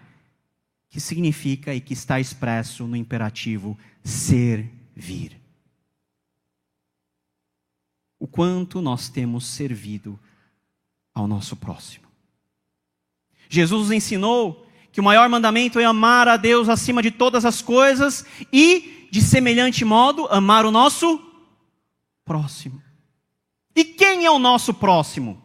que 0.93 1.01
significa 1.01 1.75
e 1.75 1.81
que 1.81 1.95
está 1.95 2.21
expresso 2.21 2.87
no 2.87 2.95
imperativo 2.95 3.79
servir. 4.05 5.41
O 8.21 8.27
quanto 8.27 8.83
nós 8.83 9.09
temos 9.09 9.47
servido 9.47 10.21
ao 11.15 11.27
nosso 11.27 11.57
próximo. 11.57 12.05
Jesus 13.49 13.91
ensinou 13.91 14.67
que 14.93 15.01
o 15.01 15.03
maior 15.03 15.31
mandamento 15.31 15.81
é 15.81 15.85
amar 15.87 16.29
a 16.29 16.37
Deus 16.37 16.69
acima 16.69 17.01
de 17.03 17.11
todas 17.11 17.47
as 17.47 17.63
coisas 17.63 18.27
e, 18.53 19.09
de 19.11 19.23
semelhante 19.23 19.87
modo, 19.87 20.27
amar 20.27 20.67
o 20.67 20.71
nosso 20.71 21.19
próximo. 22.23 22.83
E 23.75 23.83
quem 23.83 24.27
é 24.27 24.31
o 24.31 24.39
nosso 24.39 24.75
próximo? 24.75 25.43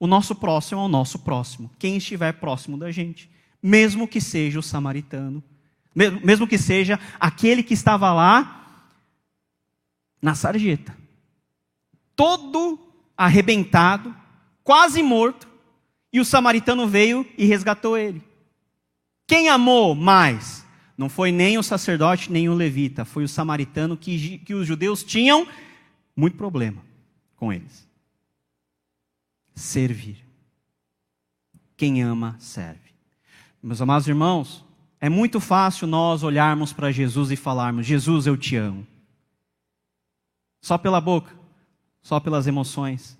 O 0.00 0.08
nosso 0.08 0.34
próximo 0.34 0.80
é 0.80 0.84
o 0.84 0.88
nosso 0.88 1.20
próximo, 1.20 1.70
quem 1.78 1.98
estiver 1.98 2.32
próximo 2.32 2.76
da 2.76 2.90
gente 2.90 3.31
mesmo 3.62 4.08
que 4.08 4.20
seja 4.20 4.58
o 4.58 4.62
samaritano, 4.62 5.42
mesmo 5.94 6.46
que 6.46 6.58
seja 6.58 6.98
aquele 7.20 7.62
que 7.62 7.74
estava 7.74 8.12
lá 8.12 8.88
na 10.20 10.34
sarjeta, 10.34 10.96
todo 12.16 12.78
arrebentado, 13.16 14.14
quase 14.64 15.02
morto, 15.02 15.48
e 16.12 16.20
o 16.20 16.24
samaritano 16.24 16.86
veio 16.86 17.26
e 17.38 17.44
resgatou 17.44 17.96
ele. 17.96 18.22
Quem 19.26 19.48
amou 19.48 19.94
mais? 19.94 20.64
Não 20.96 21.08
foi 21.08 21.32
nem 21.32 21.56
o 21.56 21.62
sacerdote, 21.62 22.30
nem 22.30 22.48
o 22.48 22.54
levita, 22.54 23.04
foi 23.04 23.24
o 23.24 23.28
samaritano 23.28 23.96
que, 23.96 24.38
que 24.38 24.54
os 24.54 24.66
judeus 24.66 25.02
tinham 25.02 25.46
muito 26.14 26.36
problema 26.36 26.84
com 27.36 27.52
eles. 27.52 27.88
Servir. 29.54 30.18
Quem 31.76 32.02
ama, 32.02 32.36
serve. 32.38 32.81
Meus 33.62 33.80
amados 33.80 34.08
irmãos, 34.08 34.64
é 35.00 35.08
muito 35.08 35.38
fácil 35.38 35.86
nós 35.86 36.24
olharmos 36.24 36.72
para 36.72 36.90
Jesus 36.90 37.30
e 37.30 37.36
falarmos: 37.36 37.86
Jesus, 37.86 38.26
eu 38.26 38.36
te 38.36 38.56
amo. 38.56 38.84
Só 40.60 40.76
pela 40.76 41.00
boca. 41.00 41.32
só 42.02 42.18
pelas 42.18 42.48
emoções. 42.48 43.16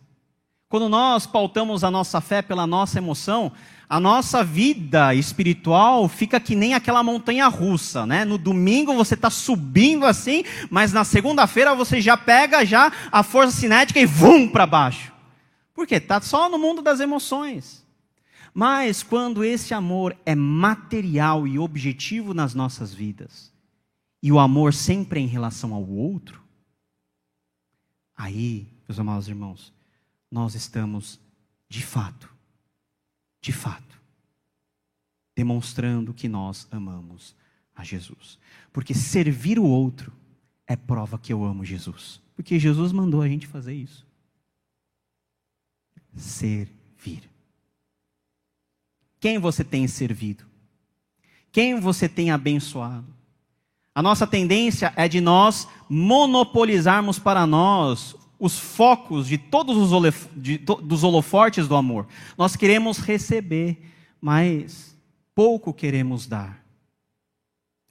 Quando 0.68 0.88
nós 0.88 1.24
pautamos 1.24 1.84
a 1.84 1.90
nossa 1.90 2.20
fé 2.20 2.42
pela 2.42 2.66
nossa 2.66 2.98
emoção, 2.98 3.52
a 3.88 4.00
nossa 4.00 4.42
vida 4.42 5.14
espiritual 5.14 6.08
fica 6.08 6.40
que 6.40 6.56
nem 6.56 6.74
aquela 6.74 7.02
montanha 7.02 7.46
russa, 7.46 8.04
né? 8.06 8.24
No 8.24 8.38
domingo 8.38 8.94
você 8.94 9.14
está 9.14 9.30
subindo 9.30 10.04
assim, 10.04 10.42
mas 10.70 10.92
na 10.92 11.04
segunda-feira 11.04 11.74
você 11.74 12.00
já 12.00 12.16
pega 12.16 12.64
já 12.64 12.90
a 13.12 13.22
força 13.22 13.52
cinética 13.52 14.00
e 14.00 14.06
vum 14.06 14.48
para 14.48 14.66
baixo. 14.66 15.12
Por 15.74 15.86
quê? 15.86 15.96
Está 15.96 16.20
só 16.20 16.48
no 16.48 16.58
mundo 16.58 16.82
das 16.82 16.98
emoções. 17.00 17.81
Mas 18.54 19.02
quando 19.02 19.42
esse 19.42 19.72
amor 19.72 20.16
é 20.26 20.34
material 20.34 21.46
e 21.46 21.58
objetivo 21.58 22.34
nas 22.34 22.54
nossas 22.54 22.92
vidas, 22.92 23.52
e 24.22 24.30
o 24.30 24.38
amor 24.38 24.74
sempre 24.74 25.20
é 25.20 25.22
em 25.22 25.26
relação 25.26 25.74
ao 25.74 25.88
outro, 25.88 26.42
aí, 28.16 28.66
meus 28.86 28.98
amados 28.98 29.28
irmãos, 29.28 29.72
nós 30.30 30.54
estamos, 30.54 31.18
de 31.68 31.82
fato, 31.82 32.32
de 33.40 33.52
fato, 33.52 34.00
demonstrando 35.34 36.14
que 36.14 36.28
nós 36.28 36.68
amamos 36.70 37.34
a 37.74 37.82
Jesus. 37.82 38.38
Porque 38.72 38.94
servir 38.94 39.58
o 39.58 39.64
outro 39.64 40.12
é 40.66 40.76
prova 40.76 41.18
que 41.18 41.32
eu 41.32 41.44
amo 41.44 41.64
Jesus. 41.64 42.20
Porque 42.36 42.58
Jesus 42.58 42.92
mandou 42.92 43.22
a 43.22 43.28
gente 43.28 43.46
fazer 43.46 43.74
isso. 43.74 44.06
Servir. 46.14 47.31
Quem 49.22 49.38
você 49.38 49.62
tem 49.62 49.86
servido? 49.86 50.44
Quem 51.52 51.78
você 51.78 52.08
tem 52.08 52.32
abençoado? 52.32 53.06
A 53.94 54.02
nossa 54.02 54.26
tendência 54.26 54.92
é 54.96 55.06
de 55.06 55.20
nós 55.20 55.68
monopolizarmos 55.88 57.20
para 57.20 57.46
nós 57.46 58.16
os 58.36 58.58
focos 58.58 59.28
de 59.28 59.38
todos 59.38 59.76
os 59.76 60.14
de, 60.34 60.58
dos 60.58 61.04
holofortes 61.04 61.68
do 61.68 61.76
amor. 61.76 62.08
Nós 62.36 62.56
queremos 62.56 62.98
receber, 62.98 63.80
mas 64.20 64.98
pouco 65.36 65.72
queremos 65.72 66.26
dar. 66.26 66.60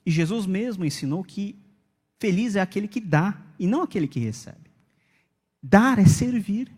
E 0.05 0.11
Jesus 0.11 0.45
mesmo 0.45 0.83
ensinou 0.83 1.23
que 1.23 1.55
feliz 2.19 2.57
é 2.57 2.59
aquele 2.59 2.89
que 2.89 2.99
dá 2.99 3.39
e 3.57 3.65
não 3.67 3.83
aquele 3.83 4.05
que 4.09 4.19
recebe. 4.19 4.69
Dar 5.63 5.97
é 5.97 6.05
servir. 6.05 6.69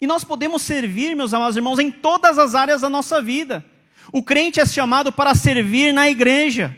E 0.00 0.06
nós 0.06 0.24
podemos 0.24 0.62
servir, 0.62 1.16
meus 1.16 1.34
amados 1.34 1.56
irmãos, 1.56 1.78
em 1.78 1.90
todas 1.90 2.38
as 2.38 2.54
áreas 2.54 2.82
da 2.82 2.88
nossa 2.88 3.20
vida. 3.20 3.64
O 4.12 4.22
crente 4.22 4.60
é 4.60 4.66
chamado 4.66 5.12
para 5.12 5.34
servir 5.34 5.92
na 5.92 6.08
igreja, 6.08 6.76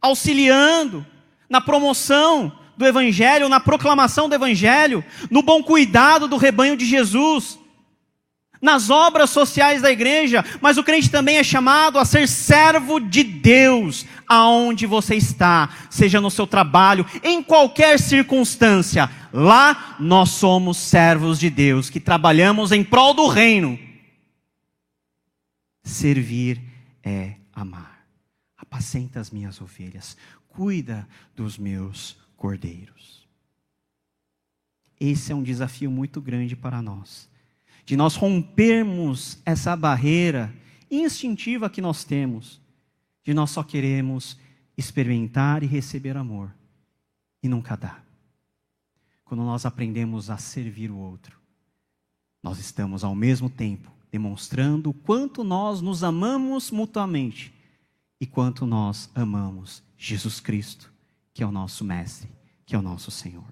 auxiliando, 0.00 1.04
na 1.48 1.60
promoção, 1.60 2.52
do 2.78 2.86
Evangelho, 2.86 3.48
na 3.48 3.58
proclamação 3.58 4.28
do 4.28 4.36
Evangelho, 4.36 5.04
no 5.28 5.42
bom 5.42 5.60
cuidado 5.62 6.28
do 6.28 6.36
rebanho 6.36 6.76
de 6.76 6.86
Jesus, 6.86 7.58
nas 8.60 8.90
obras 8.90 9.30
sociais 9.30 9.82
da 9.82 9.90
igreja, 9.90 10.44
mas 10.60 10.76
o 10.76 10.84
crente 10.84 11.10
também 11.10 11.36
é 11.36 11.44
chamado 11.44 11.98
a 11.98 12.04
ser 12.04 12.28
servo 12.28 12.98
de 12.98 13.22
Deus, 13.22 14.04
aonde 14.26 14.86
você 14.86 15.14
está, 15.14 15.70
seja 15.90 16.20
no 16.20 16.30
seu 16.30 16.46
trabalho, 16.46 17.06
em 17.22 17.42
qualquer 17.42 17.98
circunstância. 17.98 19.10
Lá 19.32 19.96
nós 19.98 20.30
somos 20.30 20.76
servos 20.76 21.38
de 21.38 21.50
Deus, 21.50 21.88
que 21.90 22.00
trabalhamos 22.00 22.72
em 22.72 22.82
prol 22.82 23.14
do 23.14 23.26
reino. 23.28 23.78
Servir 25.82 26.60
é 27.02 27.34
amar. 27.52 28.06
Apacenta 28.56 29.18
as 29.20 29.30
minhas 29.30 29.60
ovelhas, 29.60 30.16
cuida 30.48 31.08
dos 31.34 31.56
meus 31.56 32.16
cordeiros. 32.36 33.26
Esse 35.00 35.32
é 35.32 35.34
um 35.34 35.42
desafio 35.42 35.90
muito 35.90 36.20
grande 36.20 36.56
para 36.56 36.82
nós, 36.82 37.27
de 37.88 37.96
nós 37.96 38.16
rompermos 38.16 39.38
essa 39.46 39.74
barreira 39.74 40.54
instintiva 40.90 41.70
que 41.70 41.80
nós 41.80 42.04
temos, 42.04 42.60
de 43.24 43.32
nós 43.32 43.50
só 43.50 43.62
queremos 43.62 44.38
experimentar 44.76 45.62
e 45.62 45.66
receber 45.66 46.14
amor 46.14 46.54
e 47.42 47.48
nunca 47.48 47.78
dar. 47.78 48.04
Quando 49.24 49.42
nós 49.42 49.64
aprendemos 49.64 50.28
a 50.28 50.36
servir 50.36 50.90
o 50.90 50.98
outro, 50.98 51.40
nós 52.42 52.58
estamos 52.58 53.04
ao 53.04 53.14
mesmo 53.14 53.48
tempo 53.48 53.90
demonstrando 54.12 54.90
o 54.90 54.92
quanto 54.92 55.42
nós 55.42 55.80
nos 55.80 56.04
amamos 56.04 56.70
mutuamente 56.70 57.54
e 58.20 58.26
quanto 58.26 58.66
nós 58.66 59.08
amamos 59.14 59.82
Jesus 59.96 60.40
Cristo 60.40 60.92
que 61.32 61.42
é 61.42 61.46
o 61.46 61.50
nosso 61.50 61.86
mestre, 61.86 62.28
que 62.66 62.76
é 62.76 62.78
o 62.78 62.82
nosso 62.82 63.10
Senhor. 63.10 63.48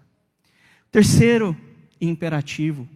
Terceiro 0.91 1.57
imperativo 1.99 2.87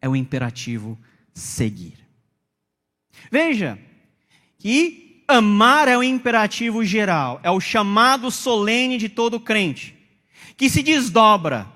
é 0.00 0.08
o 0.08 0.16
imperativo 0.16 0.98
seguir. 1.32 1.94
Veja 3.30 3.78
que 4.58 5.22
amar 5.28 5.88
é 5.88 5.96
o 5.96 6.02
imperativo 6.02 6.84
geral, 6.84 7.40
é 7.42 7.50
o 7.50 7.60
chamado 7.60 8.30
solene 8.30 8.96
de 8.96 9.08
todo 9.08 9.40
crente, 9.40 9.94
que 10.56 10.70
se 10.70 10.82
desdobra 10.82 11.66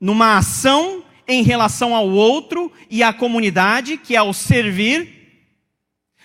numa 0.00 0.38
ação 0.38 1.04
em 1.26 1.42
relação 1.42 1.94
ao 1.94 2.08
outro 2.08 2.70
e 2.90 3.02
à 3.02 3.12
comunidade, 3.12 3.96
que 3.96 4.14
é 4.14 4.22
o 4.22 4.32
servir, 4.32 5.14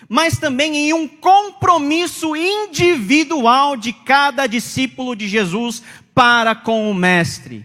mas 0.08 0.38
também 0.38 0.76
em 0.76 0.92
um 0.92 1.06
compromisso 1.06 2.34
individual 2.36 3.76
de 3.76 3.92
cada 3.92 4.46
discípulo 4.46 5.14
de 5.14 5.28
Jesus 5.28 5.82
para 6.14 6.54
com 6.54 6.90
o 6.90 6.94
Mestre, 6.94 7.64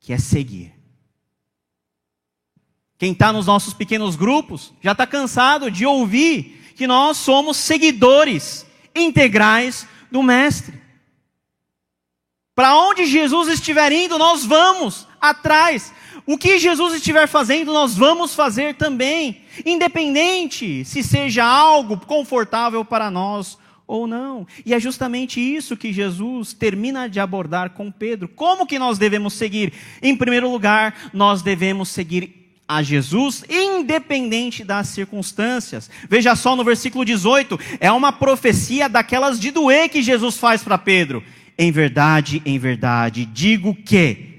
que 0.00 0.12
é 0.12 0.18
seguir. 0.18 0.81
Quem 3.02 3.10
está 3.10 3.32
nos 3.32 3.46
nossos 3.46 3.74
pequenos 3.74 4.14
grupos 4.14 4.72
já 4.80 4.92
está 4.92 5.04
cansado 5.04 5.72
de 5.72 5.84
ouvir 5.84 6.72
que 6.76 6.86
nós 6.86 7.16
somos 7.16 7.56
seguidores 7.56 8.64
integrais 8.94 9.88
do 10.08 10.22
Mestre. 10.22 10.80
Para 12.54 12.78
onde 12.78 13.04
Jesus 13.06 13.48
estiver 13.48 13.90
indo, 13.90 14.16
nós 14.18 14.44
vamos 14.44 15.08
atrás. 15.20 15.92
O 16.24 16.38
que 16.38 16.60
Jesus 16.60 16.94
estiver 16.94 17.26
fazendo, 17.26 17.72
nós 17.72 17.96
vamos 17.96 18.36
fazer 18.36 18.76
também, 18.76 19.42
independente 19.66 20.84
se 20.84 21.02
seja 21.02 21.42
algo 21.44 21.96
confortável 22.06 22.84
para 22.84 23.10
nós 23.10 23.58
ou 23.84 24.06
não. 24.06 24.46
E 24.64 24.72
é 24.72 24.78
justamente 24.78 25.40
isso 25.40 25.76
que 25.76 25.92
Jesus 25.92 26.52
termina 26.52 27.08
de 27.08 27.18
abordar 27.18 27.70
com 27.70 27.90
Pedro. 27.90 28.28
Como 28.28 28.64
que 28.64 28.78
nós 28.78 28.96
devemos 28.96 29.32
seguir? 29.32 29.72
Em 30.00 30.14
primeiro 30.14 30.48
lugar, 30.48 31.10
nós 31.12 31.42
devemos 31.42 31.88
seguir 31.88 32.41
a 32.76 32.82
Jesus, 32.82 33.44
independente 33.48 34.64
das 34.64 34.88
circunstâncias. 34.88 35.90
Veja 36.08 36.34
só 36.34 36.56
no 36.56 36.64
versículo 36.64 37.04
18, 37.04 37.58
é 37.80 37.90
uma 37.90 38.12
profecia 38.12 38.88
daquelas 38.88 39.38
de 39.38 39.50
doer 39.50 39.88
que 39.88 40.02
Jesus 40.02 40.36
faz 40.36 40.62
para 40.62 40.78
Pedro. 40.78 41.22
Em 41.58 41.70
verdade, 41.70 42.42
em 42.44 42.58
verdade, 42.58 43.24
digo 43.26 43.74
que 43.74 44.32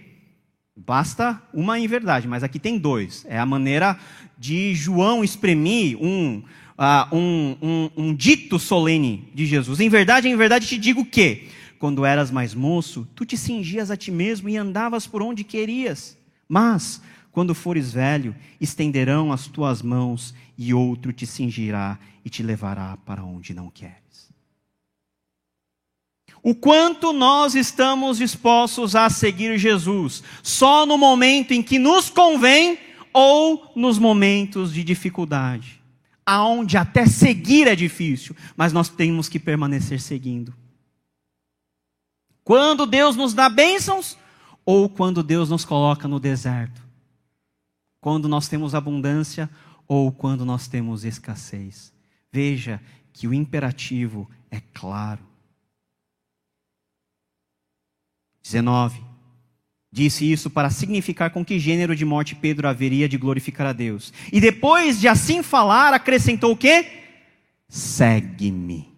Basta 0.85 1.41
uma 1.53 1.79
em 1.79 1.87
verdade, 1.87 2.27
mas 2.27 2.43
aqui 2.43 2.59
tem 2.59 2.77
dois. 2.77 3.25
É 3.29 3.39
a 3.39 3.45
maneira 3.45 3.97
de 4.37 4.75
João 4.75 5.23
exprimir 5.23 5.97
um, 6.01 6.43
uh, 6.77 7.15
um, 7.15 7.57
um, 7.61 7.89
um 7.95 8.13
dito 8.13 8.59
solene 8.59 9.29
de 9.33 9.45
Jesus. 9.45 9.79
Em 9.79 9.87
verdade, 9.87 10.27
em 10.27 10.35
verdade 10.35 10.67
te 10.67 10.77
digo 10.77 11.05
que, 11.05 11.47
quando 11.79 12.03
eras 12.03 12.31
mais 12.31 12.53
moço, 12.53 13.07
tu 13.15 13.25
te 13.25 13.37
cingias 13.37 13.89
a 13.91 13.95
ti 13.95 14.11
mesmo 14.11 14.49
e 14.49 14.57
andavas 14.57 15.07
por 15.07 15.21
onde 15.21 15.45
querias. 15.45 16.17
Mas, 16.49 17.01
quando 17.33 17.53
fores 17.53 17.91
velho, 17.91 18.33
estenderão 18.61 19.33
as 19.33 19.47
tuas 19.47 19.81
mãos 19.81 20.33
e 20.57 20.73
outro 20.73 21.11
te 21.11 21.27
cingirá 21.27 21.99
e 22.23 22.29
te 22.29 22.41
levará 22.41 22.95
para 23.05 23.21
onde 23.25 23.53
não 23.53 23.69
queres 23.69 24.03
o 26.43 26.53
quanto 26.53 27.13
nós 27.13 27.55
estamos 27.55 28.17
dispostos 28.17 28.97
a 28.97 29.09
seguir 29.09 29.57
Jesus, 29.57 30.21
só 30.43 30.85
no 30.85 30.97
momento 30.97 31.53
em 31.53 31.63
que 31.63 31.79
nos 31.79 32.09
convém 32.09 32.77
ou 33.13 33.71
nos 33.77 33.97
momentos 33.97 34.73
de 34.73 34.83
dificuldade, 34.83 35.81
aonde 36.25 36.75
até 36.75 37.05
seguir 37.05 37.67
é 37.67 37.75
difícil, 37.75 38.35
mas 38.57 38.73
nós 38.73 38.89
temos 38.89 39.29
que 39.29 39.39
permanecer 39.39 40.01
seguindo. 40.01 40.53
Quando 42.43 42.85
Deus 42.85 43.15
nos 43.15 43.33
dá 43.33 43.47
bênçãos 43.47 44.17
ou 44.65 44.89
quando 44.89 45.23
Deus 45.23 45.49
nos 45.49 45.63
coloca 45.63 46.09
no 46.09 46.19
deserto. 46.19 46.83
Quando 48.03 48.27
nós 48.27 48.49
temos 48.49 48.75
abundância 48.75 49.49
ou 49.87 50.11
quando 50.11 50.43
nós 50.43 50.67
temos 50.67 51.05
escassez. 51.05 51.93
Veja 52.29 52.81
que 53.13 53.29
o 53.29 53.33
imperativo 53.33 54.29
é 54.51 54.59
claro. 54.73 55.21
19. 58.43 59.01
Disse 59.89 60.29
isso 60.29 60.49
para 60.49 60.69
significar 60.69 61.29
com 61.29 61.45
que 61.45 61.57
gênero 61.57 61.95
de 61.95 62.03
morte 62.03 62.35
Pedro 62.35 62.67
haveria 62.67 63.07
de 63.07 63.17
glorificar 63.17 63.67
a 63.67 63.71
Deus. 63.71 64.11
E 64.33 64.41
depois 64.41 64.99
de 64.99 65.07
assim 65.07 65.41
falar, 65.41 65.93
acrescentou 65.93 66.51
o 66.51 66.57
quê? 66.57 67.05
Segue-me. 67.69 68.91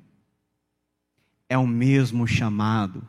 É 1.47 1.59
o 1.59 1.67
mesmo 1.67 2.27
chamado 2.27 3.07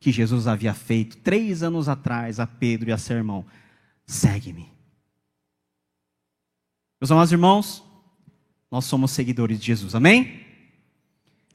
que 0.00 0.10
Jesus 0.10 0.46
havia 0.46 0.72
feito 0.72 1.18
três 1.18 1.62
anos 1.62 1.86
atrás 1.86 2.40
a 2.40 2.46
Pedro 2.46 2.88
e 2.88 2.92
a 2.94 2.96
seu 2.96 3.18
irmão: 3.18 3.44
segue-me. 4.06 4.73
Meus 7.04 7.12
amados 7.12 7.32
irmãos, 7.32 7.84
nós 8.70 8.86
somos 8.86 9.10
seguidores 9.10 9.60
de 9.60 9.66
Jesus, 9.66 9.94
amém? 9.94 10.40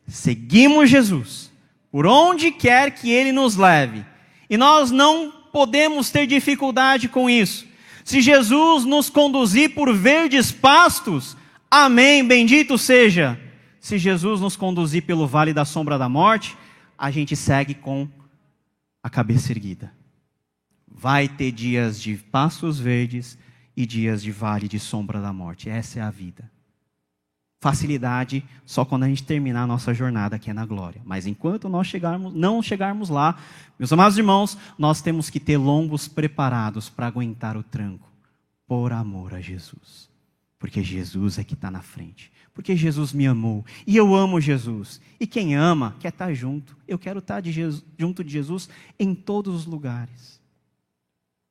Seguimos 0.08 0.92
Jesus, 0.92 1.52
por 1.92 2.06
onde 2.06 2.52
quer 2.52 2.92
que 2.92 3.10
ele 3.10 3.32
nos 3.32 3.56
leve, 3.56 4.06
e 4.48 4.56
nós 4.56 4.92
não 4.92 5.32
podemos 5.52 6.12
ter 6.12 6.28
dificuldade 6.28 7.10
com 7.10 7.28
isso. 7.28 7.66
Se 8.06 8.22
Jesus 8.22 8.86
nos 8.86 9.10
conduzir 9.10 9.74
por 9.74 9.92
verdes 9.92 10.52
pastos, 10.52 11.36
amém, 11.72 12.24
bendito 12.24 12.78
seja. 12.78 13.42
Se 13.80 13.98
Jesus 13.98 14.42
nos 14.42 14.56
conduzir 14.56 15.02
pelo 15.02 15.26
vale 15.26 15.52
da 15.52 15.66
sombra 15.66 15.98
da 15.98 16.08
morte, 16.08 16.56
a 16.96 17.10
gente 17.10 17.36
segue 17.36 17.74
com 17.74 18.08
a 19.02 19.10
cabeça 19.10 19.52
erguida. 19.52 19.92
Vai 20.88 21.28
ter 21.28 21.52
dias 21.52 22.00
de 22.00 22.18
pastos 22.18 22.80
verdes 22.80 23.36
e 23.76 23.86
dias 23.86 24.22
de 24.22 24.32
vale 24.32 24.68
de 24.68 24.80
sombra 24.80 25.22
da 25.22 25.32
morte. 25.32 25.70
Essa 25.70 26.00
é 26.00 26.02
a 26.02 26.12
vida. 26.12 26.50
Facilidade 27.62 28.44
só 28.66 28.86
quando 28.86 29.04
a 29.04 29.08
gente 29.08 29.24
terminar 29.24 29.64
a 29.64 29.68
nossa 29.68 29.94
jornada 29.94 30.38
aqui 30.38 30.52
na 30.54 30.66
glória. 30.66 31.02
Mas 31.04 31.28
enquanto 31.28 31.68
nós 31.68 31.88
chegarmos, 31.88 32.34
não 32.34 32.62
chegarmos 32.62 33.10
lá, 33.10 33.38
meus 33.78 33.92
amados 33.92 34.18
irmãos, 34.18 34.58
nós 34.78 35.02
temos 35.02 35.30
que 35.30 35.40
ter 35.40 35.58
lombos 35.58 36.08
preparados 36.08 36.90
para 36.90 37.08
aguentar 37.08 37.58
o 37.58 37.64
tranco, 37.64 38.10
por 38.66 38.94
amor 38.94 39.34
a 39.34 39.42
Jesus. 39.42 40.10
Porque 40.58 40.82
Jesus 40.82 41.38
é 41.38 41.44
que 41.44 41.54
está 41.54 41.70
na 41.70 41.82
frente. 41.82 42.32
Porque 42.54 42.76
Jesus 42.76 43.12
me 43.12 43.28
amou. 43.28 43.66
E 43.86 43.96
eu 43.96 44.16
amo 44.16 44.40
Jesus. 44.40 45.02
E 45.20 45.28
quem 45.28 45.56
ama 45.56 45.96
quer 46.00 46.10
estar 46.10 46.28
tá 46.28 46.34
junto. 46.34 46.78
Eu 46.88 46.98
quero 46.98 47.20
estar 47.20 47.36
tá 47.36 47.42
de 47.42 47.52
Jesus, 47.52 47.84
junto 47.98 48.24
de 48.24 48.32
Jesus 48.32 48.70
em 48.98 49.14
todos 49.14 49.54
os 49.54 49.66
lugares 49.66 50.39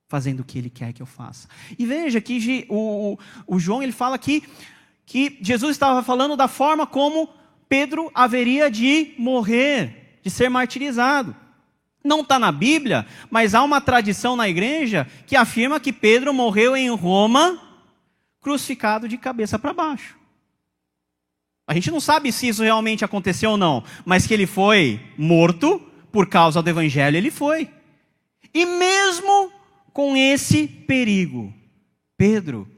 fazendo 0.08 0.40
o 0.40 0.44
que 0.44 0.58
ele 0.58 0.70
quer 0.70 0.92
que 0.92 1.02
eu 1.02 1.06
faça. 1.06 1.48
E 1.78 1.84
veja 1.84 2.20
que 2.20 2.66
o, 2.68 3.18
o 3.46 3.58
João 3.58 3.82
ele 3.82 3.92
fala 3.92 4.16
aqui 4.16 4.42
que 5.04 5.38
Jesus 5.40 5.72
estava 5.72 6.02
falando 6.02 6.36
da 6.36 6.48
forma 6.48 6.86
como 6.86 7.28
Pedro 7.68 8.10
haveria 8.14 8.70
de 8.70 9.14
morrer, 9.18 10.18
de 10.22 10.30
ser 10.30 10.48
martirizado. 10.48 11.36
Não 12.02 12.20
está 12.20 12.38
na 12.38 12.50
Bíblia, 12.50 13.06
mas 13.30 13.54
há 13.54 13.62
uma 13.62 13.80
tradição 13.80 14.34
na 14.34 14.48
igreja 14.48 15.06
que 15.26 15.36
afirma 15.36 15.80
que 15.80 15.92
Pedro 15.92 16.32
morreu 16.32 16.74
em 16.74 16.88
Roma, 16.90 17.60
crucificado 18.40 19.06
de 19.06 19.18
cabeça 19.18 19.58
para 19.58 19.74
baixo. 19.74 20.16
A 21.66 21.74
gente 21.74 21.90
não 21.90 22.00
sabe 22.00 22.32
se 22.32 22.48
isso 22.48 22.62
realmente 22.62 23.04
aconteceu 23.04 23.50
ou 23.50 23.56
não, 23.58 23.84
mas 24.06 24.26
que 24.26 24.32
ele 24.32 24.46
foi 24.46 24.98
morto 25.18 25.82
por 26.10 26.26
causa 26.26 26.62
do 26.62 26.70
evangelho, 26.70 27.16
ele 27.18 27.30
foi. 27.30 27.68
E 28.54 28.64
mesmo 28.64 29.52
com 29.92 30.16
esse 30.16 30.66
perigo. 30.66 31.52
Pedro, 32.16 32.68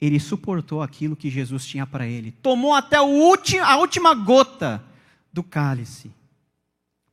ele 0.00 0.20
suportou 0.20 0.82
aquilo 0.82 1.16
que 1.16 1.30
Jesus 1.30 1.66
tinha 1.66 1.86
para 1.86 2.06
ele, 2.06 2.30
tomou 2.30 2.74
até 2.74 2.96
a 2.96 3.02
última 3.02 4.14
gota 4.14 4.82
do 5.32 5.42
cálice 5.42 6.10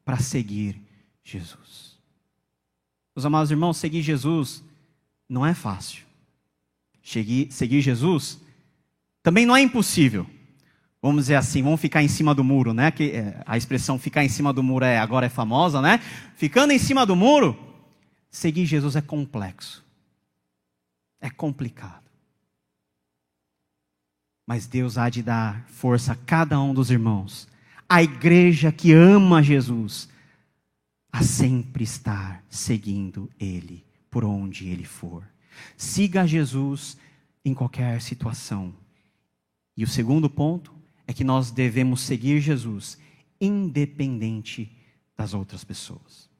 para 0.03 0.17
seguir 0.17 0.79
Jesus. 1.23 1.97
Os 3.15 3.25
amados 3.25 3.51
irmãos, 3.51 3.77
seguir 3.77 4.01
Jesus 4.01 4.63
não 5.29 5.45
é 5.45 5.53
fácil. 5.53 6.03
Seguir, 7.03 7.51
seguir 7.51 7.81
Jesus 7.81 8.41
também 9.21 9.45
não 9.45 9.55
é 9.55 9.61
impossível. 9.61 10.27
Vamos 11.01 11.23
dizer 11.23 11.35
assim, 11.35 11.61
vamos 11.61 11.81
ficar 11.81 12.01
em 12.01 12.07
cima 12.07 12.33
do 12.33 12.43
muro, 12.43 12.73
né? 12.73 12.89
Que 12.89 13.11
é, 13.11 13.41
a 13.45 13.57
expressão 13.57 13.99
ficar 13.99 14.23
em 14.23 14.29
cima 14.29 14.53
do 14.53 14.63
muro 14.63 14.85
é 14.85 14.97
agora 14.97 15.25
é 15.25 15.29
famosa, 15.29 15.81
né? 15.81 15.99
Ficando 16.35 16.71
em 16.71 16.79
cima 16.79 17.05
do 17.05 17.15
muro, 17.15 17.57
Seguir 18.33 18.65
Jesus 18.65 18.95
é 18.95 19.01
complexo. 19.01 19.85
É 21.21 21.29
complicado. 21.29 22.09
Mas 24.45 24.65
Deus 24.65 24.97
há 24.97 25.07
de 25.07 25.21
dar 25.21 25.63
força 25.67 26.13
a 26.13 26.15
cada 26.15 26.59
um 26.59 26.73
dos 26.73 26.89
irmãos. 26.89 27.47
A 27.87 28.01
igreja 28.01 28.71
que 28.71 28.91
ama 28.91 29.43
Jesus 29.43 30.09
a 31.11 31.21
sempre 31.21 31.83
estar 31.83 32.43
seguindo 32.49 33.29
Ele 33.39 33.85
por 34.09 34.25
onde 34.25 34.67
Ele 34.67 34.83
for. 34.83 35.23
Siga 35.77 36.25
Jesus 36.25 36.97
em 37.45 37.53
qualquer 37.53 38.01
situação. 38.01 38.73
E 39.77 39.83
o 39.83 39.87
segundo 39.87 40.27
ponto 40.27 40.73
é 41.05 41.13
que 41.13 41.23
nós 41.23 41.51
devemos 41.51 42.01
seguir 42.01 42.41
Jesus 42.41 42.97
independente 43.39 44.75
das 45.15 45.35
outras 45.35 45.63
pessoas. 45.63 46.32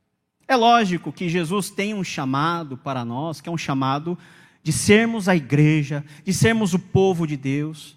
É 0.48 0.56
lógico 0.56 1.12
que 1.12 1.30
Jesus 1.30 1.70
tem 1.70 1.94
um 1.94 2.04
chamado 2.04 2.78
para 2.78 3.06
nós, 3.06 3.40
que 3.40 3.50
é 3.50 3.52
um 3.52 3.58
chamado 3.58 4.18
de 4.62 4.72
sermos 4.72 5.28
a 5.28 5.36
igreja, 5.36 6.06
de 6.24 6.34
sermos 6.34 6.74
o 6.74 6.80
povo 6.80 7.28
de 7.28 7.36
Deus. 7.36 7.96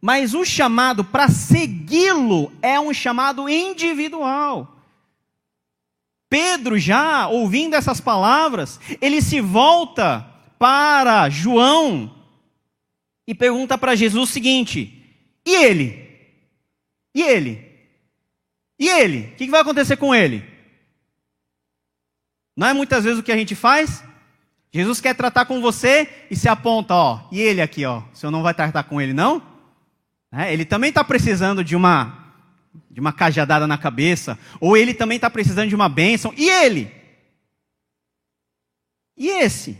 Mas 0.00 0.34
o 0.34 0.44
chamado 0.44 1.04
para 1.04 1.28
segui-lo 1.28 2.52
é 2.60 2.78
um 2.78 2.92
chamado 2.92 3.48
individual. 3.48 4.78
Pedro, 6.28 6.78
já 6.78 7.28
ouvindo 7.28 7.74
essas 7.74 8.00
palavras, 8.00 8.78
ele 9.00 9.22
se 9.22 9.40
volta 9.40 10.28
para 10.58 11.28
João 11.28 12.14
e 13.26 13.34
pergunta 13.34 13.78
para 13.78 13.94
Jesus 13.94 14.28
o 14.28 14.32
seguinte: 14.32 15.02
e 15.46 15.54
ele? 15.54 16.04
E 17.14 17.22
ele? 17.22 17.72
E 18.78 18.88
ele? 18.88 19.32
O 19.32 19.36
que 19.36 19.50
vai 19.50 19.60
acontecer 19.60 19.96
com 19.96 20.14
ele? 20.14 20.53
Não 22.56 22.66
é 22.66 22.72
muitas 22.72 23.04
vezes 23.04 23.18
o 23.18 23.22
que 23.22 23.32
a 23.32 23.36
gente 23.36 23.54
faz? 23.54 24.04
Jesus 24.72 25.00
quer 25.00 25.14
tratar 25.14 25.44
com 25.44 25.60
você 25.60 26.26
e 26.30 26.34
se 26.34 26.48
aponta, 26.48 26.94
ó, 26.94 27.28
e 27.30 27.40
ele 27.40 27.62
aqui, 27.62 27.84
ó, 27.84 28.02
o 28.12 28.16
senhor 28.16 28.32
não 28.32 28.42
vai 28.42 28.52
tratar 28.52 28.82
com 28.82 29.00
ele, 29.00 29.12
não? 29.12 29.40
É, 30.32 30.52
ele 30.52 30.64
também 30.64 30.88
está 30.88 31.04
precisando 31.04 31.62
de 31.62 31.76
uma 31.76 32.24
de 32.90 33.00
uma 33.00 33.12
cajadada 33.12 33.66
na 33.66 33.78
cabeça, 33.78 34.38
ou 34.60 34.76
ele 34.76 34.94
também 34.94 35.16
está 35.16 35.28
precisando 35.28 35.68
de 35.68 35.74
uma 35.74 35.88
bênção, 35.88 36.32
e 36.36 36.48
ele? 36.48 36.90
E 39.16 39.28
esse? 39.28 39.78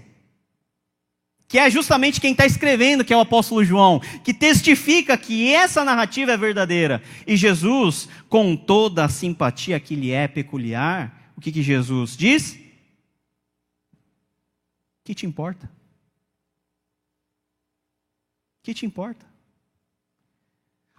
Que 1.48 1.58
é 1.58 1.70
justamente 1.70 2.20
quem 2.20 2.32
está 2.32 2.44
escrevendo, 2.44 3.04
que 3.04 3.12
é 3.12 3.16
o 3.16 3.20
apóstolo 3.20 3.64
João, 3.64 4.00
que 4.24 4.34
testifica 4.34 5.16
que 5.16 5.52
essa 5.52 5.84
narrativa 5.84 6.32
é 6.32 6.36
verdadeira. 6.36 7.02
E 7.26 7.36
Jesus, 7.36 8.08
com 8.28 8.56
toda 8.56 9.04
a 9.04 9.08
simpatia 9.08 9.78
que 9.78 9.94
lhe 9.94 10.10
é 10.10 10.26
peculiar, 10.26 11.32
o 11.36 11.40
que, 11.40 11.52
que 11.52 11.62
Jesus 11.62 12.16
diz? 12.16 12.58
Que 15.04 15.14
te 15.14 15.26
importa? 15.26 15.70
que 18.62 18.72
te 18.72 18.86
importa? 18.86 19.26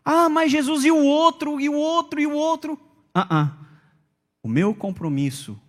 Ah, 0.03 0.29
mas 0.29 0.51
Jesus 0.51 0.85
e 0.85 0.91
o 0.91 1.03
outro, 1.03 1.59
e 1.59 1.67
o 1.67 1.73
outro, 1.73 2.21
e 2.21 2.27
o 2.27 2.33
outro. 2.33 2.79
Ah, 3.11 3.27
ah. 3.27 3.57
O 4.43 4.47
meu 4.47 4.75
compromisso 4.75 5.59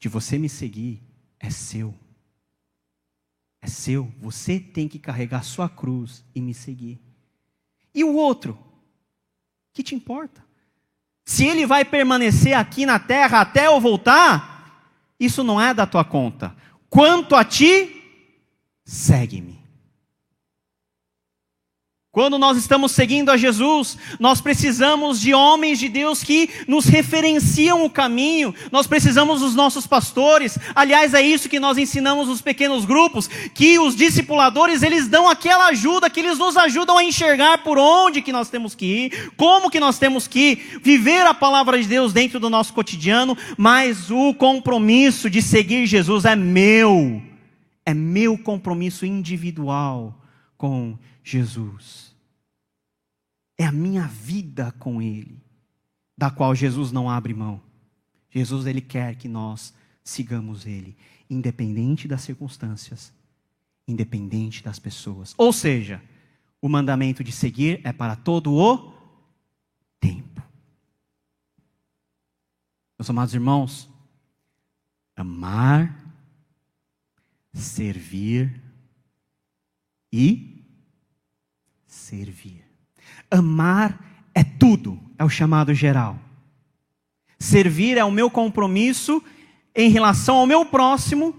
de 0.00 0.08
você 0.08 0.36
me 0.36 0.48
seguir 0.48 1.00
é 1.38 1.48
seu. 1.48 1.94
É 3.60 3.68
seu. 3.68 4.12
Você 4.18 4.58
tem 4.58 4.88
que 4.88 4.98
carregar 4.98 5.44
sua 5.44 5.68
cruz 5.68 6.24
e 6.34 6.40
me 6.40 6.52
seguir. 6.52 7.00
E 7.94 8.02
o 8.02 8.14
outro? 8.14 8.58
que 9.72 9.82
te 9.82 9.94
importa? 9.94 10.44
Se 11.24 11.46
ele 11.46 11.64
vai 11.64 11.84
permanecer 11.84 12.52
aqui 12.52 12.84
na 12.84 12.98
terra 12.98 13.40
até 13.40 13.68
eu 13.68 13.80
voltar, 13.80 14.92
isso 15.18 15.42
não 15.42 15.60
é 15.60 15.72
da 15.72 15.86
tua 15.86 16.04
conta. 16.04 16.54
Quanto 16.92 17.36
a 17.36 17.44
ti, 17.46 17.88
segue-me. 18.84 19.51
Quando 22.12 22.38
nós 22.38 22.58
estamos 22.58 22.92
seguindo 22.92 23.30
a 23.30 23.38
Jesus, 23.38 23.96
nós 24.20 24.38
precisamos 24.38 25.18
de 25.18 25.32
homens 25.32 25.78
de 25.78 25.88
Deus 25.88 26.22
que 26.22 26.50
nos 26.68 26.84
referenciam 26.84 27.86
o 27.86 27.90
caminho, 27.90 28.54
nós 28.70 28.86
precisamos 28.86 29.40
dos 29.40 29.54
nossos 29.54 29.86
pastores. 29.86 30.58
Aliás, 30.74 31.14
é 31.14 31.22
isso 31.22 31.48
que 31.48 31.58
nós 31.58 31.78
ensinamos 31.78 32.28
nos 32.28 32.42
pequenos 32.42 32.84
grupos, 32.84 33.28
que 33.54 33.78
os 33.78 33.96
discipuladores, 33.96 34.82
eles 34.82 35.08
dão 35.08 35.26
aquela 35.26 35.68
ajuda, 35.68 36.10
que 36.10 36.20
eles 36.20 36.38
nos 36.38 36.54
ajudam 36.54 36.98
a 36.98 37.02
enxergar 37.02 37.64
por 37.64 37.78
onde 37.78 38.20
que 38.20 38.30
nós 38.30 38.50
temos 38.50 38.74
que 38.74 38.84
ir, 38.84 39.32
como 39.34 39.70
que 39.70 39.80
nós 39.80 39.98
temos 39.98 40.28
que 40.28 40.56
viver 40.82 41.26
a 41.26 41.32
palavra 41.32 41.80
de 41.80 41.88
Deus 41.88 42.12
dentro 42.12 42.38
do 42.38 42.50
nosso 42.50 42.74
cotidiano, 42.74 43.34
mas 43.56 44.10
o 44.10 44.34
compromisso 44.34 45.30
de 45.30 45.40
seguir 45.40 45.86
Jesus 45.86 46.26
é 46.26 46.36
meu, 46.36 47.22
é 47.86 47.94
meu 47.94 48.36
compromisso 48.36 49.06
individual 49.06 50.14
com 50.58 50.98
Jesus. 51.24 52.11
É 53.62 53.64
a 53.64 53.70
minha 53.70 54.08
vida 54.08 54.72
com 54.72 55.00
Ele, 55.00 55.40
da 56.18 56.32
qual 56.32 56.52
Jesus 56.52 56.90
não 56.90 57.08
abre 57.08 57.32
mão. 57.32 57.62
Jesus, 58.28 58.66
Ele 58.66 58.80
quer 58.80 59.14
que 59.14 59.28
nós 59.28 59.72
sigamos 60.02 60.66
Ele, 60.66 60.96
independente 61.30 62.08
das 62.08 62.22
circunstâncias, 62.22 63.14
independente 63.86 64.64
das 64.64 64.80
pessoas. 64.80 65.32
Ou 65.38 65.52
seja, 65.52 66.02
o 66.60 66.68
mandamento 66.68 67.22
de 67.22 67.30
seguir 67.30 67.80
é 67.84 67.92
para 67.92 68.16
todo 68.16 68.52
o 68.52 68.94
tempo. 70.00 70.42
Meus 72.98 73.08
amados 73.08 73.32
irmãos, 73.32 73.88
amar, 75.14 76.04
servir 77.52 78.60
e 80.12 80.66
servir. 81.86 82.71
Amar 83.30 84.28
é 84.34 84.44
tudo, 84.44 85.00
é 85.18 85.24
o 85.24 85.28
chamado 85.28 85.74
geral. 85.74 86.18
Servir 87.38 87.98
é 87.98 88.04
o 88.04 88.10
meu 88.10 88.30
compromisso 88.30 89.22
em 89.74 89.90
relação 89.90 90.36
ao 90.36 90.46
meu 90.46 90.64
próximo 90.64 91.34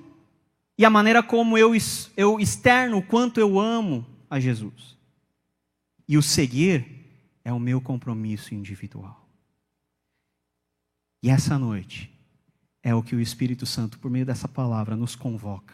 e 0.78 0.86
a 0.86 0.89
maneira 0.89 1.22
como 1.22 1.57
eu, 1.57 1.72
eu 2.18 2.39
externo 2.39 2.97
o 2.97 3.03
quanto 3.03 3.39
eu 3.39 3.59
amo 3.59 4.05
a 4.30 4.39
Jesus. 4.39 4.97
E 6.07 6.18
o 6.18 6.22
seguir 6.22 6.86
é 7.45 7.53
o 7.53 7.59
meu 7.59 7.80
compromisso 7.80 8.53
individual. 8.53 9.28
E 11.22 11.30
essa 11.30 11.57
noite 11.57 12.11
é 12.82 12.93
o 12.93 13.01
que 13.01 13.16
o 13.16 13.22
Espírito 13.22 13.66
Santo, 13.66 13.97
por 13.97 14.11
meio 14.11 14.26
dessa 14.26 14.47
palavra, 14.47 14.95
nos 14.95 15.16
convoca 15.16 15.74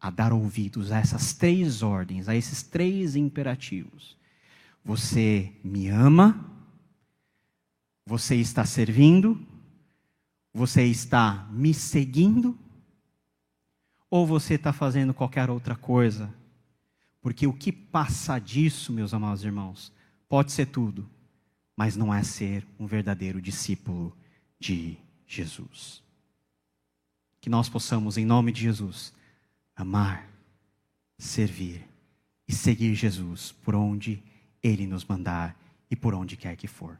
a 0.00 0.10
dar 0.10 0.32
ouvidos 0.32 0.90
a 0.90 0.98
essas 0.98 1.32
três 1.32 1.82
ordens, 1.82 2.28
a 2.28 2.34
esses 2.34 2.62
três 2.62 3.14
imperativos. 3.16 4.16
Você 4.84 5.52
me 5.64 5.88
ama, 5.88 6.44
você 8.04 8.36
está 8.36 8.66
servindo, 8.66 9.40
você 10.52 10.84
está 10.84 11.48
me 11.50 11.72
seguindo, 11.72 12.58
ou 14.10 14.26
você 14.26 14.54
está 14.54 14.72
fazendo 14.72 15.14
qualquer 15.14 15.48
outra 15.48 15.74
coisa? 15.74 16.32
Porque 17.20 17.46
o 17.46 17.52
que 17.52 17.72
passa 17.72 18.38
disso, 18.38 18.92
meus 18.92 19.14
amados 19.14 19.42
irmãos, 19.42 19.90
pode 20.28 20.52
ser 20.52 20.66
tudo, 20.66 21.08
mas 21.74 21.96
não 21.96 22.12
é 22.12 22.22
ser 22.22 22.66
um 22.78 22.86
verdadeiro 22.86 23.40
discípulo 23.40 24.14
de 24.60 24.98
Jesus. 25.26 26.02
Que 27.40 27.48
nós 27.48 27.68
possamos, 27.68 28.18
em 28.18 28.24
nome 28.24 28.52
de 28.52 28.60
Jesus, 28.60 29.12
amar, 29.74 30.28
servir 31.18 31.88
e 32.46 32.52
seguir 32.52 32.94
Jesus 32.94 33.50
por 33.50 33.74
onde 33.74 34.22
Ele 34.64 34.86
nos 34.86 35.04
mandar 35.04 35.54
e 35.90 35.94
por 35.94 36.14
onde 36.14 36.38
quer 36.38 36.56
que 36.56 36.66
for. 36.66 36.98